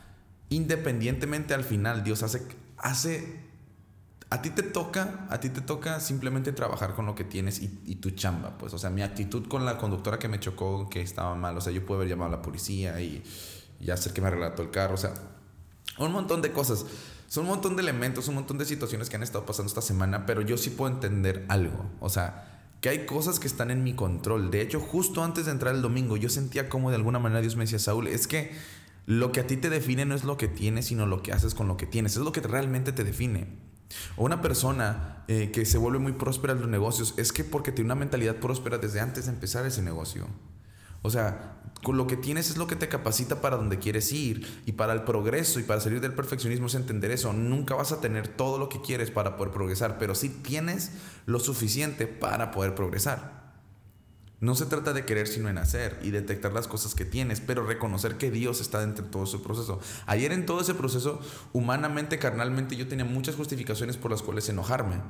independientemente 0.49 1.53
al 1.53 1.65
final, 1.65 2.03
Dios 2.03 2.23
hace, 2.23 2.43
hace, 2.79 3.41
a 4.31 4.41
ti 4.41 4.49
te 4.49 4.63
toca, 4.63 5.27
a 5.29 5.39
ti 5.41 5.51
te 5.51 5.61
toca 5.61 6.01
simplemente 6.01 6.53
trabajar 6.53 6.95
con 6.95 7.05
lo 7.05 7.15
que 7.15 7.25
tienes 7.25 7.61
y, 7.61 7.97
tu 7.97 8.11
chamba, 8.13 8.57
pues. 8.57 8.73
O 8.73 8.79
sea, 8.79 8.89
mi 8.89 9.03
actitud 9.03 9.49
con 9.49 9.67
la 9.67 9.77
conductora 9.77 10.19
que 10.19 10.29
me 10.29 10.41
chocó, 10.41 10.89
que 10.89 11.03
estaba 11.03 11.35
mal, 11.35 11.59
o 11.59 11.61
sea, 11.61 11.75
yo 11.75 11.85
pude 11.85 11.99
haber 11.99 12.09
llamado 12.09 12.33
a 12.33 12.37
la 12.37 12.43
policía 12.43 12.99
y, 13.03 13.23
y 13.81 13.91
hacer 13.91 14.15
que 14.15 14.23
me 14.23 14.31
relató 14.31 14.63
el 14.63 14.71
carro, 14.71 14.95
o 14.95 14.99
sea, 14.99 15.13
un 15.99 16.11
montón 16.11 16.41
de 16.41 16.53
cosas. 16.53 16.87
Son 17.35 17.47
un 17.47 17.51
montón 17.51 17.75
de 17.75 17.83
elementos, 17.83 18.29
un 18.29 18.37
montón 18.37 18.59
de 18.59 18.65
situaciones 18.65 19.11
que 19.11 19.17
han 19.17 19.25
estado 19.25 19.45
pasando 19.45 19.67
esta 19.67 19.83
semana, 19.83 20.25
pero 20.25 20.41
yo 20.41 20.57
sí 20.57 20.71
puedo 20.71 20.95
entender 20.95 21.45
algo. 21.49 21.91
O 21.99 22.09
sea, 22.09 22.69
que 22.81 22.91
hay 22.91 23.07
cosas 23.07 23.41
que 23.41 23.49
están 23.49 23.73
en 23.73 23.83
mi 23.83 23.93
control. 23.93 24.53
De 24.53 24.61
hecho, 24.61 24.79
justo 24.79 25.25
antes 25.25 25.47
de 25.47 25.51
entrar 25.51 25.75
el 25.75 25.83
domingo, 25.83 26.17
yo 26.17 26.29
sentía 26.29 26.69
como 26.69 26.91
de 26.91 26.95
alguna 26.97 27.19
manera 27.19 27.41
Dios 27.41 27.57
me 27.57 27.65
decía, 27.65 27.81
Saúl, 27.81 28.07
es 28.07 28.29
que 28.29 28.53
lo 29.07 29.33
que 29.33 29.41
a 29.41 29.49
ti 29.49 29.57
te 29.57 29.69
define 29.69 30.05
no 30.05 30.15
es 30.15 30.23
lo 30.23 30.37
que 30.37 30.47
tienes, 30.47 30.87
sino 30.87 31.07
lo 31.07 31.25
que 31.25 31.33
haces 31.33 31.57
con 31.57 31.67
lo 31.67 31.77
que 31.77 31.87
tienes. 31.87 32.13
Es 32.13 32.23
lo 32.23 32.31
que 32.31 32.41
realmente 32.41 32.93
te 32.93 33.03
define. 33.03 33.49
O 34.15 34.25
una 34.25 34.41
persona 34.41 35.25
eh, 35.27 35.51
que 35.51 35.67
se 35.67 35.77
vuelve 35.77 35.99
muy 35.99 36.13
próspera 36.13 36.53
en 36.53 36.61
los 36.61 36.69
negocios 36.69 37.15
es 37.17 37.33
que 37.33 37.43
porque 37.43 37.73
tiene 37.73 37.87
una 37.87 37.97
mentalidad 37.97 38.37
próspera 38.37 38.79
desde 38.79 39.01
antes 39.01 39.25
de 39.25 39.33
empezar 39.33 39.67
ese 39.67 39.83
negocio. 39.83 40.29
O 41.05 41.11
sea, 41.11 41.61
lo 41.87 42.07
que 42.07 42.17
tienes 42.17 42.49
es 42.49 42.57
lo 42.57 42.67
que 42.67 42.77
te 42.77 42.89
capacita 42.89 43.43
para 43.43 43.59
donde 43.59 43.79
quieres 43.79 44.11
ir 44.11 44.63
y 44.65 44.73
para 44.73 44.95
el 44.95 45.03
progreso 45.03 45.61
y 45.61 45.65
para 45.65 45.83
salir 45.83 46.01
del 46.01 46.15
perfeccionismo 46.15 46.67
es 46.67 46.75
entender 46.75 47.11
eso. 47.11 47.35
Nunca 47.35 47.75
vas 47.75 47.93
a 47.93 48.01
tener 48.01 48.27
todo 48.27 48.57
lo 48.57 48.71
que 48.71 48.81
quieres 48.81 49.11
para 49.11 49.37
poder 49.37 49.53
progresar, 49.53 49.99
pero 49.99 50.15
sí 50.15 50.31
tienes 50.31 50.93
lo 51.27 51.41
suficiente 51.41 52.07
para 52.07 52.53
poder 52.53 52.75
progresar. 52.75 53.45
No 54.41 54.55
se 54.55 54.65
trata 54.65 54.95
de 54.95 55.05
querer 55.05 55.29
sino 55.29 55.51
en 55.51 55.59
hacer 55.59 56.01
y 56.03 56.11
detectar 56.11 56.55
las 56.55 56.69
cosas 56.69 56.95
que 56.95 57.05
tienes, 57.05 57.43
pero 57.43 57.67
reconocer 57.67 58.17
que 58.17 58.31
Dios 58.31 58.63
está 58.63 58.81
dentro 58.81 59.05
de 59.05 59.11
todo 59.11 59.25
ese 59.25 59.39
proceso. 59.39 59.81
Ayer 60.07 60.33
en 60.33 60.47
todo 60.47 60.63
ese 60.63 60.73
proceso, 60.73 61.21
humanamente, 61.53 62.19
carnalmente, 62.19 62.77
yo 62.77 62.89
tenía 62.89 63.05
muchas 63.05 63.37
justificaciones 63.37 63.99
por 63.99 64.11
las 64.11 64.23
cuales 64.23 64.49
enojarme. 64.49 65.03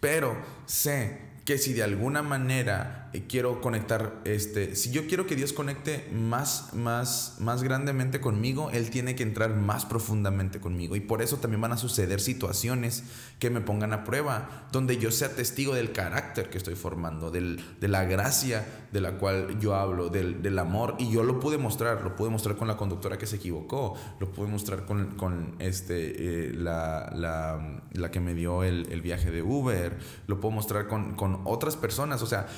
Pero 0.00 0.36
sé 0.66 1.30
que 1.44 1.58
si 1.58 1.72
de 1.72 1.82
alguna 1.82 2.22
manera 2.22 3.09
quiero 3.28 3.60
conectar, 3.60 4.20
este, 4.24 4.76
si 4.76 4.90
yo 4.90 5.06
quiero 5.06 5.26
que 5.26 5.36
Dios 5.36 5.52
conecte 5.52 6.08
más, 6.12 6.72
más, 6.74 7.36
más 7.40 7.62
grandemente 7.62 8.20
conmigo, 8.20 8.70
Él 8.70 8.90
tiene 8.90 9.14
que 9.16 9.22
entrar 9.22 9.54
más 9.56 9.84
profundamente 9.84 10.60
conmigo. 10.60 10.94
Y 10.96 11.00
por 11.00 11.22
eso 11.22 11.38
también 11.38 11.60
van 11.60 11.72
a 11.72 11.76
suceder 11.76 12.20
situaciones 12.20 13.02
que 13.40 13.50
me 13.50 13.60
pongan 13.60 13.92
a 13.92 14.04
prueba, 14.04 14.68
donde 14.70 14.98
yo 14.98 15.10
sea 15.10 15.34
testigo 15.34 15.74
del 15.74 15.92
carácter 15.92 16.50
que 16.50 16.58
estoy 16.58 16.74
formando, 16.74 17.30
del, 17.30 17.60
de 17.80 17.88
la 17.88 18.04
gracia 18.04 18.64
de 18.92 19.00
la 19.00 19.12
cual 19.18 19.58
yo 19.60 19.74
hablo, 19.74 20.08
del, 20.08 20.42
del, 20.42 20.58
amor. 20.58 20.96
Y 20.98 21.10
yo 21.10 21.22
lo 21.22 21.40
pude 21.40 21.58
mostrar, 21.58 22.02
lo 22.02 22.16
pude 22.16 22.30
mostrar 22.30 22.56
con 22.56 22.68
la 22.68 22.76
conductora 22.76 23.18
que 23.18 23.26
se 23.26 23.36
equivocó, 23.36 23.94
lo 24.18 24.30
pude 24.32 24.48
mostrar 24.48 24.84
con, 24.84 25.16
con 25.16 25.56
este, 25.58 26.48
eh, 26.48 26.52
la, 26.54 27.10
la, 27.14 27.82
la, 27.92 28.10
que 28.10 28.20
me 28.20 28.34
dio 28.34 28.62
el, 28.62 28.88
el, 28.90 29.00
viaje 29.00 29.30
de 29.30 29.42
Uber, 29.42 29.98
lo 30.26 30.40
puedo 30.40 30.52
mostrar 30.54 30.86
con, 30.86 31.14
con 31.14 31.40
otras 31.44 31.76
personas. 31.76 32.22
O 32.22 32.26
sea, 32.26 32.48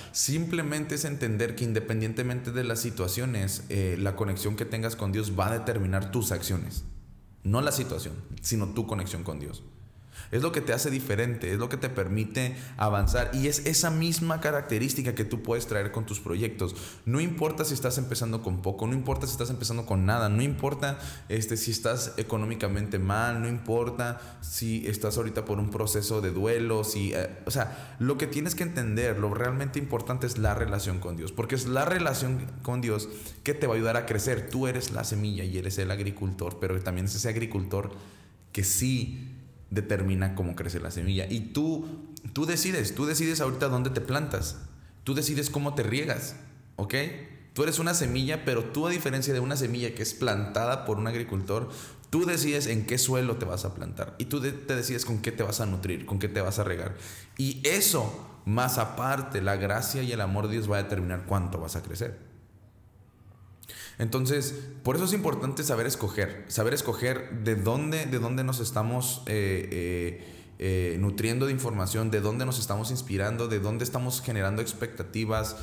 simplemente 0.42 0.96
es 0.96 1.04
entender 1.04 1.54
que 1.54 1.62
independientemente 1.62 2.50
de 2.50 2.64
las 2.64 2.80
situaciones, 2.80 3.62
eh, 3.68 3.96
la 3.96 4.16
conexión 4.16 4.56
que 4.56 4.64
tengas 4.64 4.96
con 4.96 5.12
Dios 5.12 5.38
va 5.38 5.46
a 5.46 5.58
determinar 5.58 6.10
tus 6.10 6.32
acciones. 6.32 6.82
No 7.44 7.60
la 7.60 7.70
situación, 7.70 8.14
sino 8.40 8.74
tu 8.74 8.88
conexión 8.88 9.22
con 9.22 9.38
Dios. 9.38 9.62
Es 10.30 10.42
lo 10.42 10.52
que 10.52 10.60
te 10.60 10.72
hace 10.72 10.90
diferente, 10.90 11.52
es 11.52 11.58
lo 11.58 11.68
que 11.68 11.76
te 11.76 11.88
permite 11.88 12.56
avanzar 12.76 13.30
y 13.34 13.48
es 13.48 13.66
esa 13.66 13.90
misma 13.90 14.40
característica 14.40 15.14
que 15.14 15.24
tú 15.24 15.42
puedes 15.42 15.66
traer 15.66 15.92
con 15.92 16.06
tus 16.06 16.20
proyectos. 16.20 16.74
No 17.04 17.20
importa 17.20 17.64
si 17.64 17.74
estás 17.74 17.98
empezando 17.98 18.42
con 18.42 18.62
poco, 18.62 18.86
no 18.86 18.94
importa 18.94 19.26
si 19.26 19.32
estás 19.32 19.50
empezando 19.50 19.86
con 19.86 20.06
nada, 20.06 20.28
no 20.28 20.42
importa 20.42 20.98
este, 21.28 21.56
si 21.56 21.70
estás 21.70 22.14
económicamente 22.16 22.98
mal, 22.98 23.42
no 23.42 23.48
importa 23.48 24.38
si 24.40 24.86
estás 24.86 25.16
ahorita 25.16 25.44
por 25.44 25.58
un 25.58 25.70
proceso 25.70 26.20
de 26.20 26.30
duelo, 26.30 26.84
si, 26.84 27.12
eh, 27.14 27.28
o 27.46 27.50
sea, 27.50 27.96
lo 27.98 28.18
que 28.18 28.26
tienes 28.26 28.54
que 28.54 28.62
entender, 28.62 29.18
lo 29.18 29.34
realmente 29.34 29.78
importante 29.78 30.26
es 30.26 30.38
la 30.38 30.54
relación 30.54 30.98
con 30.98 31.16
Dios, 31.16 31.32
porque 31.32 31.54
es 31.54 31.66
la 31.66 31.84
relación 31.84 32.46
con 32.62 32.80
Dios 32.80 33.08
que 33.42 33.54
te 33.54 33.66
va 33.66 33.74
a 33.74 33.76
ayudar 33.76 33.96
a 33.96 34.06
crecer. 34.06 34.48
Tú 34.48 34.66
eres 34.66 34.92
la 34.92 35.04
semilla 35.04 35.44
y 35.44 35.58
eres 35.58 35.78
el 35.78 35.90
agricultor, 35.90 36.58
pero 36.58 36.80
también 36.82 37.06
es 37.06 37.14
ese 37.14 37.28
agricultor 37.28 37.90
que 38.52 38.64
sí 38.64 39.28
determina 39.72 40.34
cómo 40.34 40.54
crece 40.54 40.80
la 40.80 40.90
semilla. 40.90 41.26
Y 41.28 41.40
tú, 41.52 41.86
tú 42.32 42.46
decides, 42.46 42.94
tú 42.94 43.06
decides 43.06 43.40
ahorita 43.40 43.68
dónde 43.68 43.90
te 43.90 44.00
plantas. 44.00 44.58
Tú 45.02 45.14
decides 45.14 45.50
cómo 45.50 45.74
te 45.74 45.82
riegas, 45.82 46.36
¿ok? 46.76 46.94
Tú 47.54 47.64
eres 47.64 47.78
una 47.78 47.94
semilla, 47.94 48.44
pero 48.44 48.64
tú 48.64 48.86
a 48.86 48.90
diferencia 48.90 49.34
de 49.34 49.40
una 49.40 49.56
semilla 49.56 49.94
que 49.94 50.02
es 50.02 50.14
plantada 50.14 50.84
por 50.84 50.98
un 50.98 51.06
agricultor, 51.06 51.70
tú 52.10 52.24
decides 52.24 52.66
en 52.66 52.86
qué 52.86 52.98
suelo 52.98 53.36
te 53.36 53.46
vas 53.46 53.64
a 53.64 53.74
plantar. 53.74 54.14
Y 54.18 54.26
tú 54.26 54.40
te 54.40 54.76
decides 54.76 55.04
con 55.04 55.20
qué 55.20 55.32
te 55.32 55.42
vas 55.42 55.60
a 55.60 55.66
nutrir, 55.66 56.06
con 56.06 56.18
qué 56.18 56.28
te 56.28 56.40
vas 56.40 56.58
a 56.58 56.64
regar. 56.64 56.94
Y 57.36 57.60
eso, 57.66 58.40
más 58.44 58.78
aparte, 58.78 59.42
la 59.42 59.56
gracia 59.56 60.02
y 60.02 60.12
el 60.12 60.20
amor 60.20 60.46
de 60.46 60.52
Dios 60.52 60.70
va 60.70 60.76
a 60.76 60.82
determinar 60.82 61.24
cuánto 61.26 61.58
vas 61.58 61.76
a 61.76 61.82
crecer. 61.82 62.31
Entonces, 63.98 64.54
por 64.82 64.96
eso 64.96 65.04
es 65.04 65.12
importante 65.12 65.62
saber 65.62 65.86
escoger, 65.86 66.44
saber 66.48 66.74
escoger 66.74 67.30
de 67.44 67.56
dónde, 67.56 68.06
de 68.06 68.18
dónde 68.18 68.44
nos 68.44 68.60
estamos 68.60 69.22
eh, 69.26 69.68
eh, 69.70 70.24
eh, 70.58 70.96
nutriendo 70.98 71.46
de 71.46 71.52
información, 71.52 72.10
de 72.10 72.20
dónde 72.20 72.46
nos 72.46 72.58
estamos 72.58 72.90
inspirando, 72.90 73.48
de 73.48 73.58
dónde 73.58 73.84
estamos 73.84 74.22
generando 74.22 74.62
expectativas, 74.62 75.56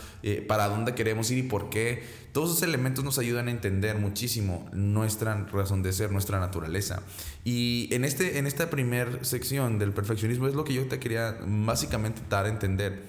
para 0.48 0.68
dónde 0.68 0.94
queremos 0.94 1.32
ir 1.32 1.38
y 1.38 1.44
por 1.44 1.70
qué. 1.70 2.04
Todos 2.34 2.52
esos 2.52 2.64
elementos 2.64 3.04
nos 3.04 3.18
ayudan 3.18 3.48
a 3.48 3.52
entender 3.52 3.98
muchísimo 3.98 4.70
nuestra 4.74 5.46
razón 5.46 5.82
de 5.84 5.94
ser, 5.94 6.12
nuestra 6.12 6.40
naturaleza. 6.40 7.02
Y 7.44 7.90
en, 7.92 8.06
este, 8.06 8.38
en 8.38 8.46
esta 8.46 8.70
primera 8.70 9.24
sección 9.24 9.80
del 9.80 9.94
perfeccionismo 9.94 10.48
es 10.48 10.54
lo 10.54 10.64
que 10.64 10.74
yo 10.74 10.86
te 10.88 11.00
quería 11.00 11.38
básicamente 11.46 12.22
dar 12.30 12.46
a 12.46 12.50
entender 12.50 13.02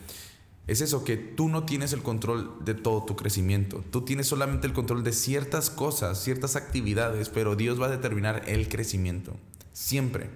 es 0.71 0.81
eso, 0.81 1.03
que 1.03 1.17
tú 1.17 1.49
no 1.49 1.65
tienes 1.65 1.93
el 1.93 2.01
control 2.01 2.55
de 2.65 2.75
todo 2.75 3.05
tu 3.05 3.17
crecimiento. 3.17 3.83
Tú 3.91 4.03
tienes 4.03 4.29
solamente 4.29 4.69
el 4.69 4.73
control 4.73 5.03
de 5.03 5.13
ciertas 5.13 5.69
cosas, 5.69 6.23
ciertas 6.23 6.55
actividades, 6.55 7.29
pero 7.29 7.57
Dios 7.57 7.81
va 7.81 7.87
a 7.87 7.91
determinar 7.91 8.45
el 8.47 8.69
crecimiento. 8.69 9.37
Siempre. 9.73 10.31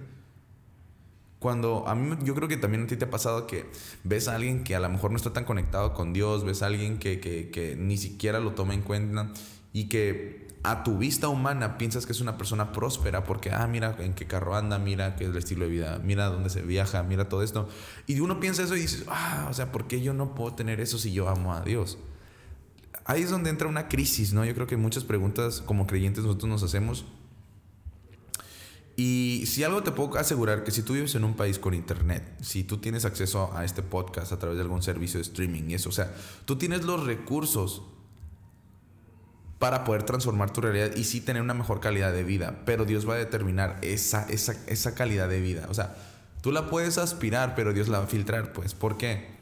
Cuando 1.39 1.87
a 1.87 1.95
mí, 1.95 2.17
yo 2.23 2.35
creo 2.35 2.49
que 2.49 2.57
también 2.57 2.83
a 2.83 2.87
ti 2.87 2.97
te 2.97 3.05
ha 3.05 3.09
pasado 3.09 3.47
que 3.47 3.65
ves 4.03 4.27
a 4.27 4.35
alguien 4.35 4.65
que 4.65 4.75
a 4.75 4.81
lo 4.81 4.89
mejor 4.89 5.11
no 5.11 5.15
está 5.15 5.31
tan 5.31 5.45
conectado 5.45 5.93
con 5.93 6.11
Dios, 6.11 6.43
ves 6.43 6.63
a 6.63 6.65
alguien 6.65 6.99
que, 6.99 7.21
que, 7.21 7.49
que 7.49 7.77
ni 7.77 7.95
siquiera 7.95 8.41
lo 8.41 8.51
toma 8.51 8.73
en 8.73 8.81
cuenta 8.81 9.31
y 9.75 9.89
que 9.89 10.47
a 10.63 10.85
tu 10.85 10.97
vista 10.97 11.27
humana 11.27 11.77
piensas 11.77 12.05
que 12.05 12.13
es 12.13 12.21
una 12.21 12.37
persona 12.37 12.71
próspera 12.71 13.25
porque, 13.25 13.51
ah, 13.51 13.67
mira 13.67 13.93
en 13.99 14.13
qué 14.13 14.25
carro 14.25 14.55
anda, 14.55 14.79
mira 14.79 15.17
qué 15.17 15.25
es 15.25 15.31
el 15.31 15.35
estilo 15.35 15.65
de 15.65 15.71
vida, 15.71 16.01
mira 16.01 16.27
dónde 16.27 16.49
se 16.49 16.61
viaja, 16.61 17.03
mira 17.03 17.27
todo 17.27 17.43
esto. 17.43 17.67
Y 18.07 18.21
uno 18.21 18.39
piensa 18.39 18.63
eso 18.63 18.77
y 18.77 18.79
dices, 18.79 19.03
ah, 19.09 19.47
o 19.49 19.53
sea, 19.53 19.73
¿por 19.73 19.85
qué 19.85 20.01
yo 20.01 20.13
no 20.13 20.33
puedo 20.33 20.55
tener 20.55 20.79
eso 20.79 20.97
si 20.97 21.11
yo 21.11 21.27
amo 21.27 21.53
a 21.53 21.59
Dios? 21.59 21.97
Ahí 23.03 23.23
es 23.23 23.31
donde 23.31 23.49
entra 23.49 23.67
una 23.67 23.89
crisis, 23.89 24.31
¿no? 24.31 24.45
Yo 24.45 24.55
creo 24.55 24.65
que 24.65 24.77
muchas 24.77 25.03
preguntas 25.03 25.59
como 25.59 25.87
creyentes 25.87 26.23
nosotros 26.23 26.49
nos 26.49 26.63
hacemos. 26.63 27.03
Y 28.95 29.43
si 29.47 29.65
algo 29.65 29.83
te 29.83 29.91
puedo 29.91 30.17
asegurar 30.17 30.63
que 30.63 30.71
si 30.71 30.83
tú 30.83 30.93
vives 30.93 31.15
en 31.15 31.25
un 31.25 31.33
país 31.33 31.59
con 31.59 31.73
internet, 31.73 32.23
si 32.41 32.63
tú 32.63 32.77
tienes 32.77 33.03
acceso 33.03 33.51
a 33.53 33.65
este 33.65 33.83
podcast 33.83 34.31
a 34.31 34.39
través 34.39 34.55
de 34.55 34.63
algún 34.63 34.81
servicio 34.81 35.17
de 35.17 35.23
streaming 35.23 35.63
y 35.67 35.73
eso, 35.73 35.89
o 35.89 35.91
sea, 35.91 36.15
tú 36.45 36.55
tienes 36.55 36.85
los 36.85 37.05
recursos 37.05 37.81
para 39.65 39.83
poder 39.83 40.03
transformar 40.03 40.53
tu 40.53 40.61
realidad 40.61 40.95
y 40.95 41.05
sí 41.05 41.21
tener 41.21 41.41
una 41.41 41.55
mejor 41.55 41.79
calidad 41.79 42.13
de 42.13 42.23
vida. 42.23 42.53
Pero 42.65 42.85
Dios 42.85 43.09
va 43.09 43.15
a 43.15 43.17
determinar 43.17 43.79
esa, 43.81 44.27
esa, 44.29 44.53
esa 44.67 44.93
calidad 44.93 45.27
de 45.27 45.41
vida. 45.41 45.65
O 45.71 45.73
sea, 45.73 45.95
tú 46.41 46.51
la 46.51 46.69
puedes 46.69 46.99
aspirar, 46.99 47.55
pero 47.55 47.73
Dios 47.73 47.87
la 47.87 47.97
va 47.97 48.03
a 48.03 48.07
filtrar. 48.07 48.53
Pues, 48.53 48.75
¿por 48.75 48.95
qué? 48.95 49.34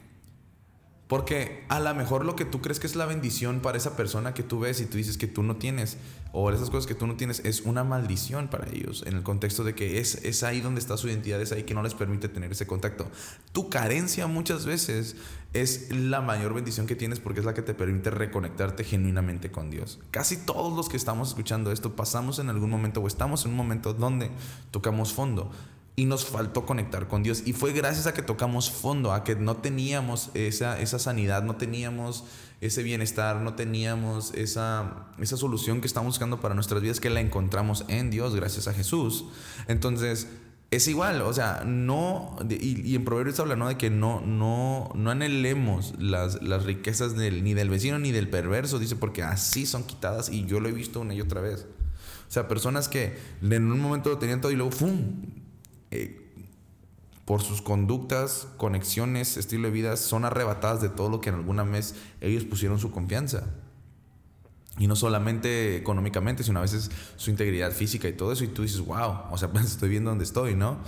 Porque 1.06 1.64
a 1.68 1.80
lo 1.80 1.94
mejor 1.94 2.24
lo 2.24 2.34
que 2.34 2.46
tú 2.46 2.62
crees 2.62 2.80
que 2.80 2.86
es 2.86 2.96
la 2.96 3.04
bendición 3.04 3.60
para 3.60 3.76
esa 3.76 3.94
persona 3.94 4.32
que 4.32 4.42
tú 4.42 4.60
ves 4.60 4.80
y 4.80 4.86
tú 4.86 4.96
dices 4.96 5.18
que 5.18 5.26
tú 5.26 5.42
no 5.42 5.56
tienes, 5.56 5.98
o 6.32 6.50
esas 6.50 6.70
cosas 6.70 6.86
que 6.86 6.94
tú 6.94 7.06
no 7.06 7.16
tienes, 7.16 7.40
es 7.44 7.60
una 7.60 7.84
maldición 7.84 8.48
para 8.48 8.68
ellos, 8.70 9.04
en 9.06 9.14
el 9.14 9.22
contexto 9.22 9.64
de 9.64 9.74
que 9.74 9.98
es, 10.00 10.14
es 10.24 10.42
ahí 10.42 10.62
donde 10.62 10.80
está 10.80 10.96
su 10.96 11.08
identidad, 11.08 11.40
es 11.42 11.52
ahí 11.52 11.64
que 11.64 11.74
no 11.74 11.82
les 11.82 11.94
permite 11.94 12.28
tener 12.28 12.50
ese 12.52 12.66
contacto. 12.66 13.06
Tu 13.52 13.68
carencia 13.68 14.26
muchas 14.26 14.64
veces 14.64 15.16
es 15.52 15.94
la 15.94 16.22
mayor 16.22 16.54
bendición 16.54 16.86
que 16.86 16.96
tienes 16.96 17.20
porque 17.20 17.40
es 17.40 17.46
la 17.46 17.52
que 17.52 17.62
te 17.62 17.74
permite 17.74 18.10
reconectarte 18.10 18.82
genuinamente 18.82 19.50
con 19.50 19.70
Dios. 19.70 20.00
Casi 20.10 20.38
todos 20.38 20.74
los 20.74 20.88
que 20.88 20.96
estamos 20.96 21.28
escuchando 21.28 21.70
esto 21.70 21.94
pasamos 21.94 22.38
en 22.38 22.48
algún 22.48 22.70
momento 22.70 23.00
o 23.00 23.06
estamos 23.06 23.44
en 23.44 23.50
un 23.50 23.58
momento 23.58 23.92
donde 23.92 24.30
tocamos 24.70 25.12
fondo 25.12 25.52
y 25.96 26.06
nos 26.06 26.24
faltó 26.24 26.66
conectar 26.66 27.06
con 27.06 27.22
Dios. 27.22 27.42
Y 27.46 27.52
fue 27.52 27.72
gracias 27.72 28.06
a 28.06 28.14
que 28.14 28.22
tocamos 28.22 28.70
fondo, 28.70 29.12
a 29.12 29.22
que 29.22 29.36
no 29.36 29.56
teníamos 29.56 30.30
esa, 30.34 30.80
esa 30.80 30.98
sanidad, 30.98 31.42
no 31.42 31.56
teníamos 31.56 32.24
ese 32.60 32.82
bienestar, 32.82 33.40
no 33.40 33.54
teníamos 33.54 34.32
esa, 34.34 35.06
esa 35.18 35.36
solución 35.36 35.80
que 35.80 35.86
estamos 35.86 36.14
buscando 36.14 36.40
para 36.40 36.54
nuestras 36.54 36.82
vidas, 36.82 36.98
que 36.98 37.10
la 37.10 37.20
encontramos 37.20 37.84
en 37.88 38.10
Dios 38.10 38.34
gracias 38.34 38.66
a 38.66 38.72
Jesús. 38.72 39.26
Entonces, 39.68 40.28
es 40.70 40.88
igual, 40.88 41.22
o 41.22 41.32
sea, 41.32 41.62
no, 41.64 42.36
y, 42.48 42.96
en 42.96 43.04
Proverbios 43.04 43.38
habla, 43.38 43.54
¿no? 43.54 43.68
De 43.68 43.76
que 43.76 43.90
no, 43.90 44.20
no, 44.20 44.90
no 44.94 45.10
anhelemos 45.10 45.94
las, 45.98 46.42
las 46.42 46.64
riquezas 46.64 47.14
del, 47.14 47.44
ni 47.44 47.54
del 47.54 47.70
vecino 47.70 48.00
ni 48.00 48.10
del 48.10 48.28
perverso, 48.28 48.80
dice, 48.80 48.96
porque 48.96 49.22
así 49.22 49.66
son 49.66 49.84
quitadas 49.84 50.28
y 50.28 50.46
yo 50.46 50.58
lo 50.58 50.68
he 50.68 50.72
visto 50.72 51.00
una 51.00 51.14
y 51.14 51.20
otra 51.20 51.40
vez. 51.40 51.66
O 52.28 52.32
sea, 52.34 52.48
personas 52.48 52.88
que 52.88 53.16
en 53.42 53.70
un 53.70 53.78
momento 53.78 54.10
lo 54.10 54.18
tenían 54.18 54.40
todo 54.40 54.50
y 54.50 54.56
luego, 54.56 54.72
¡fum! 54.72 55.43
Eh, 55.94 56.20
por 57.24 57.40
sus 57.40 57.62
conductas, 57.62 58.48
conexiones, 58.58 59.38
estilo 59.38 59.68
de 59.68 59.72
vida, 59.72 59.96
son 59.96 60.26
arrebatadas 60.26 60.82
de 60.82 60.90
todo 60.90 61.08
lo 61.08 61.22
que 61.22 61.30
en 61.30 61.36
alguna 61.36 61.62
vez 61.62 61.94
ellos 62.20 62.44
pusieron 62.44 62.78
su 62.78 62.90
confianza. 62.90 63.44
Y 64.78 64.88
no 64.88 64.96
solamente 64.96 65.76
económicamente, 65.76 66.42
sino 66.42 66.58
a 66.58 66.62
veces 66.62 66.90
su 67.16 67.30
integridad 67.30 67.72
física 67.72 68.08
y 68.08 68.12
todo 68.12 68.32
eso. 68.32 68.44
Y 68.44 68.48
tú 68.48 68.62
dices, 68.62 68.80
wow, 68.80 69.20
o 69.30 69.38
sea, 69.38 69.50
pues 69.50 69.64
estoy 69.72 69.88
viendo 69.88 70.10
dónde 70.10 70.24
estoy, 70.24 70.54
¿no? 70.54 70.78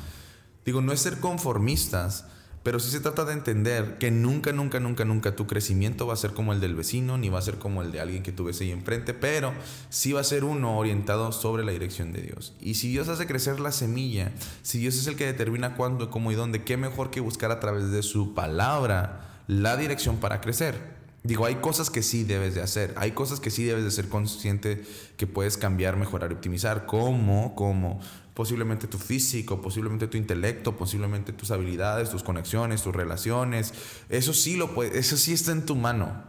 Digo, 0.66 0.82
no 0.82 0.92
es 0.92 1.00
ser 1.00 1.20
conformistas, 1.20 2.26
pero 2.66 2.80
sí 2.80 2.90
se 2.90 2.98
trata 2.98 3.24
de 3.24 3.32
entender 3.32 3.96
que 3.98 4.10
nunca, 4.10 4.50
nunca, 4.50 4.80
nunca, 4.80 5.04
nunca 5.04 5.36
tu 5.36 5.46
crecimiento 5.46 6.04
va 6.08 6.14
a 6.14 6.16
ser 6.16 6.32
como 6.32 6.52
el 6.52 6.58
del 6.58 6.74
vecino, 6.74 7.16
ni 7.16 7.28
va 7.28 7.38
a 7.38 7.42
ser 7.42 7.58
como 7.58 7.80
el 7.80 7.92
de 7.92 8.00
alguien 8.00 8.24
que 8.24 8.32
tú 8.32 8.46
ves 8.46 8.60
ahí 8.60 8.72
enfrente, 8.72 9.14
pero 9.14 9.52
sí 9.88 10.12
va 10.12 10.20
a 10.20 10.24
ser 10.24 10.42
uno 10.42 10.76
orientado 10.76 11.30
sobre 11.30 11.64
la 11.64 11.70
dirección 11.70 12.10
de 12.10 12.22
Dios. 12.22 12.54
Y 12.60 12.74
si 12.74 12.88
Dios 12.88 13.06
hace 13.06 13.28
crecer 13.28 13.60
la 13.60 13.70
semilla, 13.70 14.32
si 14.62 14.80
Dios 14.80 14.96
es 14.96 15.06
el 15.06 15.14
que 15.14 15.26
determina 15.26 15.76
cuándo, 15.76 16.10
cómo 16.10 16.32
y 16.32 16.34
dónde, 16.34 16.64
qué 16.64 16.76
mejor 16.76 17.12
que 17.12 17.20
buscar 17.20 17.52
a 17.52 17.60
través 17.60 17.92
de 17.92 18.02
su 18.02 18.34
palabra 18.34 19.44
la 19.46 19.76
dirección 19.76 20.16
para 20.16 20.40
crecer. 20.40 20.96
Digo, 21.22 21.46
hay 21.46 21.56
cosas 21.56 21.88
que 21.88 22.02
sí 22.02 22.24
debes 22.24 22.56
de 22.56 22.62
hacer, 22.62 22.94
hay 22.96 23.12
cosas 23.12 23.38
que 23.38 23.52
sí 23.52 23.62
debes 23.62 23.84
de 23.84 23.92
ser 23.92 24.08
consciente 24.08 24.82
que 25.16 25.28
puedes 25.28 25.56
cambiar, 25.56 25.96
mejorar 25.96 26.32
y 26.32 26.34
optimizar, 26.34 26.84
como, 26.86 27.54
como 27.54 28.00
posiblemente 28.36 28.86
tu 28.86 28.98
físico, 28.98 29.62
posiblemente 29.62 30.08
tu 30.08 30.18
intelecto, 30.18 30.76
posiblemente 30.76 31.32
tus 31.32 31.50
habilidades, 31.50 32.10
tus 32.10 32.22
conexiones, 32.22 32.82
tus 32.82 32.94
relaciones. 32.94 33.72
Eso 34.10 34.34
sí 34.34 34.58
lo 34.58 34.74
puede, 34.74 34.98
eso 34.98 35.16
sí 35.16 35.32
está 35.32 35.52
en 35.52 35.64
tu 35.64 35.74
mano. 35.74 36.22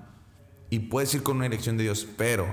Y 0.69 0.79
puedes 0.79 1.13
ir 1.13 1.21
con 1.21 1.35
una 1.35 1.47
elección 1.47 1.75
de 1.75 1.83
Dios, 1.83 2.07
pero 2.17 2.47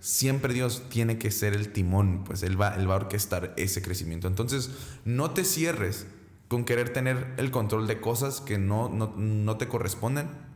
siempre 0.00 0.54
Dios 0.54 0.84
tiene 0.88 1.18
que 1.18 1.30
ser 1.30 1.52
el 1.52 1.70
timón, 1.70 2.24
pues 2.24 2.42
Él 2.42 2.58
va, 2.58 2.76
él 2.76 2.88
va 2.88 2.94
a 2.94 2.96
orquestar 2.96 3.52
ese 3.58 3.82
crecimiento. 3.82 4.26
Entonces, 4.26 4.70
no 5.04 5.32
te 5.32 5.44
cierres 5.44 6.06
con 6.48 6.64
querer 6.64 6.90
tener 6.90 7.34
el 7.36 7.50
control 7.50 7.86
de 7.88 8.00
cosas 8.00 8.40
que 8.40 8.56
no, 8.56 8.88
no, 8.88 9.12
no 9.18 9.58
te 9.58 9.68
corresponden 9.68 10.47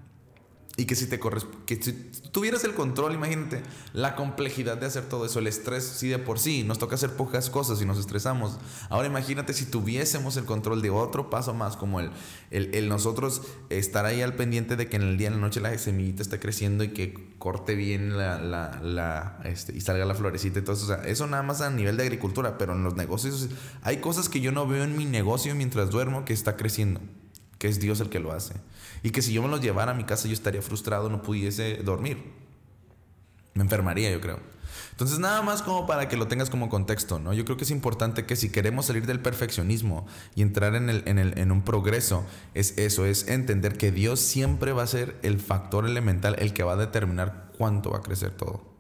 y 0.77 0.87
que 0.87 0.95
si 0.95 1.07
te 1.07 1.21
que 1.67 1.83
si 1.83 1.93
tuvieras 2.33 2.65
el 2.65 2.73
control, 2.73 3.13
imagínate 3.13 3.63
la 3.93 4.17
complejidad 4.17 4.79
de 4.79 4.87
hacer 4.87 5.05
todo 5.05 5.27
eso, 5.27 5.39
el 5.39 5.47
estrés, 5.47 5.85
sí 5.85 6.09
de 6.09 6.19
por 6.19 6.39
sí, 6.39 6.65
nos 6.65 6.79
toca 6.79 6.95
hacer 6.95 7.11
pocas 7.11 7.51
cosas 7.51 7.83
y 7.83 7.85
nos 7.85 7.99
estresamos. 7.99 8.59
Ahora 8.89 9.07
imagínate 9.07 9.53
si 9.53 9.67
tuviésemos 9.67 10.37
el 10.39 10.47
control 10.47 10.81
de 10.81 10.89
otro 10.89 11.29
paso 11.29 11.53
más, 11.53 11.77
como 11.77 12.01
el, 12.01 12.11
el, 12.51 12.89
nosotros 12.89 13.43
estar 13.69 14.07
ahí 14.07 14.23
al 14.23 14.35
pendiente 14.35 14.77
de 14.77 14.89
que 14.89 14.97
en 14.97 15.03
el 15.03 15.19
día, 15.19 15.29
en 15.29 15.35
la 15.35 15.41
noche 15.41 15.61
la 15.61 15.77
semillita 15.77 16.23
esté 16.23 16.39
creciendo 16.39 16.85
y 16.85 16.89
que 16.89 17.35
corte 17.39 17.75
bien 17.75 18.17
la, 18.17 18.41
la, 18.41 18.81
la 18.83 19.41
este, 19.45 19.77
y 19.77 19.83
salga 19.83 20.07
la 20.07 20.15
florecita 20.15 20.61
y 20.61 20.63
todo 20.63 20.75
eso. 20.75 20.85
O 20.85 20.89
sea, 20.89 21.05
eso 21.05 21.27
nada 21.27 21.43
más 21.43 21.61
a 21.61 21.69
nivel 21.69 21.99
de 21.99 22.05
agricultura, 22.05 22.57
pero 22.57 22.73
en 22.73 22.83
los 22.83 22.97
negocios 22.97 23.49
hay 23.83 23.99
cosas 23.99 24.31
que 24.31 24.41
yo 24.41 24.53
no 24.53 24.67
veo 24.67 24.85
en 24.85 24.97
mi 24.97 25.05
negocio 25.05 25.55
mientras 25.55 25.91
duermo 25.91 26.25
que 26.25 26.33
está 26.33 26.57
creciendo 26.57 27.01
que 27.63 27.69
es 27.69 27.79
Dios 27.79 28.01
el 28.01 28.09
que 28.09 28.19
lo 28.19 28.33
hace. 28.33 28.55
Y 29.05 29.11
que 29.11 29.23
si 29.23 29.33
yo 29.33 29.41
me 29.41 29.47
los 29.47 29.61
llevara 29.61 29.93
a 29.93 29.95
mi 29.95 30.03
casa 30.03 30.27
yo 30.27 30.35
estaría 30.35 30.63
frustrado, 30.63 31.09
no 31.09 31.23
pudiese 31.23 31.77
dormir. 31.77 32.33
Me 33.55 33.63
enfermaría, 33.63 34.11
yo 34.11 34.21
creo. 34.21 34.41
Entonces, 34.91 35.21
nada 35.21 35.43
más 35.43 35.63
como 35.63 35.87
para 35.87 36.09
que 36.09 36.17
lo 36.17 36.27
tengas 36.27 36.51
como 36.51 36.69
contexto, 36.69 37.21
¿no? 37.21 37.33
Yo 37.33 37.45
creo 37.45 37.57
que 37.57 37.63
es 37.63 37.71
importante 37.71 38.27
que 38.27 38.35
si 38.35 38.51
queremos 38.51 38.87
salir 38.87 39.07
del 39.07 39.21
perfeccionismo 39.21 40.09
y 40.35 40.43
entrar 40.43 40.75
en, 40.75 40.91
el, 40.91 41.05
en, 41.07 41.21
el, 41.21 41.39
en 41.39 41.53
un 41.53 41.63
progreso, 41.63 42.27
es 42.55 42.77
eso, 42.79 43.07
es 43.07 43.29
entender 43.29 43.79
que 43.79 43.93
Dios 43.93 44.19
siempre 44.19 44.73
va 44.73 44.83
a 44.83 44.89
ser 44.89 45.17
el 45.23 45.39
factor 45.39 45.87
elemental, 45.87 46.35
el 46.41 46.55
que 46.55 46.65
va 46.65 46.73
a 46.73 46.77
determinar 46.77 47.53
cuánto 47.57 47.93
va 47.93 47.99
a 47.99 48.03
crecer 48.03 48.33
todo. 48.33 48.75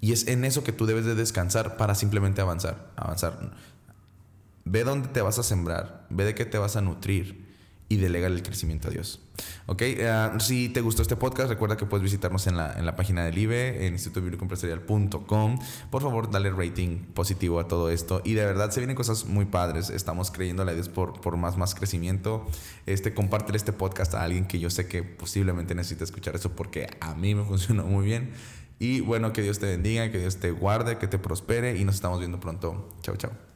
Y 0.00 0.10
es 0.10 0.26
en 0.26 0.44
eso 0.44 0.64
que 0.64 0.72
tú 0.72 0.86
debes 0.86 1.04
de 1.04 1.14
descansar 1.14 1.76
para 1.76 1.94
simplemente 1.94 2.40
avanzar, 2.40 2.90
avanzar. 2.96 3.52
Ve 4.64 4.82
dónde 4.82 5.10
te 5.10 5.20
vas 5.20 5.38
a 5.38 5.44
sembrar, 5.44 6.08
ve 6.10 6.24
de 6.24 6.34
qué 6.34 6.44
te 6.44 6.58
vas 6.58 6.74
a 6.74 6.80
nutrir 6.80 7.45
y 7.88 7.96
delegar 7.96 8.32
el 8.32 8.42
crecimiento 8.42 8.88
a 8.88 8.90
Dios. 8.90 9.20
Ok, 9.66 9.82
eh, 9.82 10.28
si 10.40 10.68
te 10.68 10.80
gustó 10.80 11.02
este 11.02 11.14
podcast, 11.14 11.48
recuerda 11.48 11.76
que 11.76 11.86
puedes 11.86 12.02
visitarnos 12.02 12.46
en 12.46 12.56
la, 12.56 12.72
en 12.72 12.84
la 12.84 12.96
página 12.96 13.24
del 13.24 13.38
IBE, 13.38 13.86
en 13.86 13.92
institutobíblicoempresarial.com. 13.92 15.58
Por 15.90 16.02
favor, 16.02 16.30
dale 16.30 16.50
rating 16.50 17.04
positivo 17.14 17.60
a 17.60 17.68
todo 17.68 17.90
esto. 17.90 18.22
Y 18.24 18.34
de 18.34 18.44
verdad 18.44 18.70
se 18.70 18.80
vienen 18.80 18.96
cosas 18.96 19.26
muy 19.26 19.44
padres. 19.44 19.90
Estamos 19.90 20.30
creyendo 20.30 20.62
a 20.62 20.72
Dios 20.72 20.88
por, 20.88 21.20
por 21.20 21.36
más, 21.36 21.56
más 21.56 21.74
crecimiento. 21.74 22.46
Este, 22.86 23.14
este 23.54 23.72
podcast 23.72 24.14
a 24.14 24.22
alguien 24.22 24.46
que 24.46 24.58
yo 24.58 24.70
sé 24.70 24.88
que 24.88 25.02
posiblemente 25.02 25.74
necesite 25.74 26.04
escuchar 26.04 26.34
eso 26.34 26.50
porque 26.52 26.88
a 27.00 27.14
mí 27.14 27.34
me 27.34 27.44
funcionó 27.46 27.84
muy 27.84 28.04
bien. 28.04 28.32
Y 28.78 29.00
bueno, 29.00 29.32
que 29.32 29.42
Dios 29.42 29.58
te 29.58 29.66
bendiga, 29.66 30.10
que 30.10 30.18
Dios 30.18 30.36
te 30.36 30.50
guarde, 30.50 30.98
que 30.98 31.06
te 31.06 31.18
prospere 31.18 31.78
y 31.78 31.84
nos 31.84 31.94
estamos 31.94 32.18
viendo 32.18 32.40
pronto. 32.40 32.90
Chao, 33.00 33.16
chao. 33.16 33.55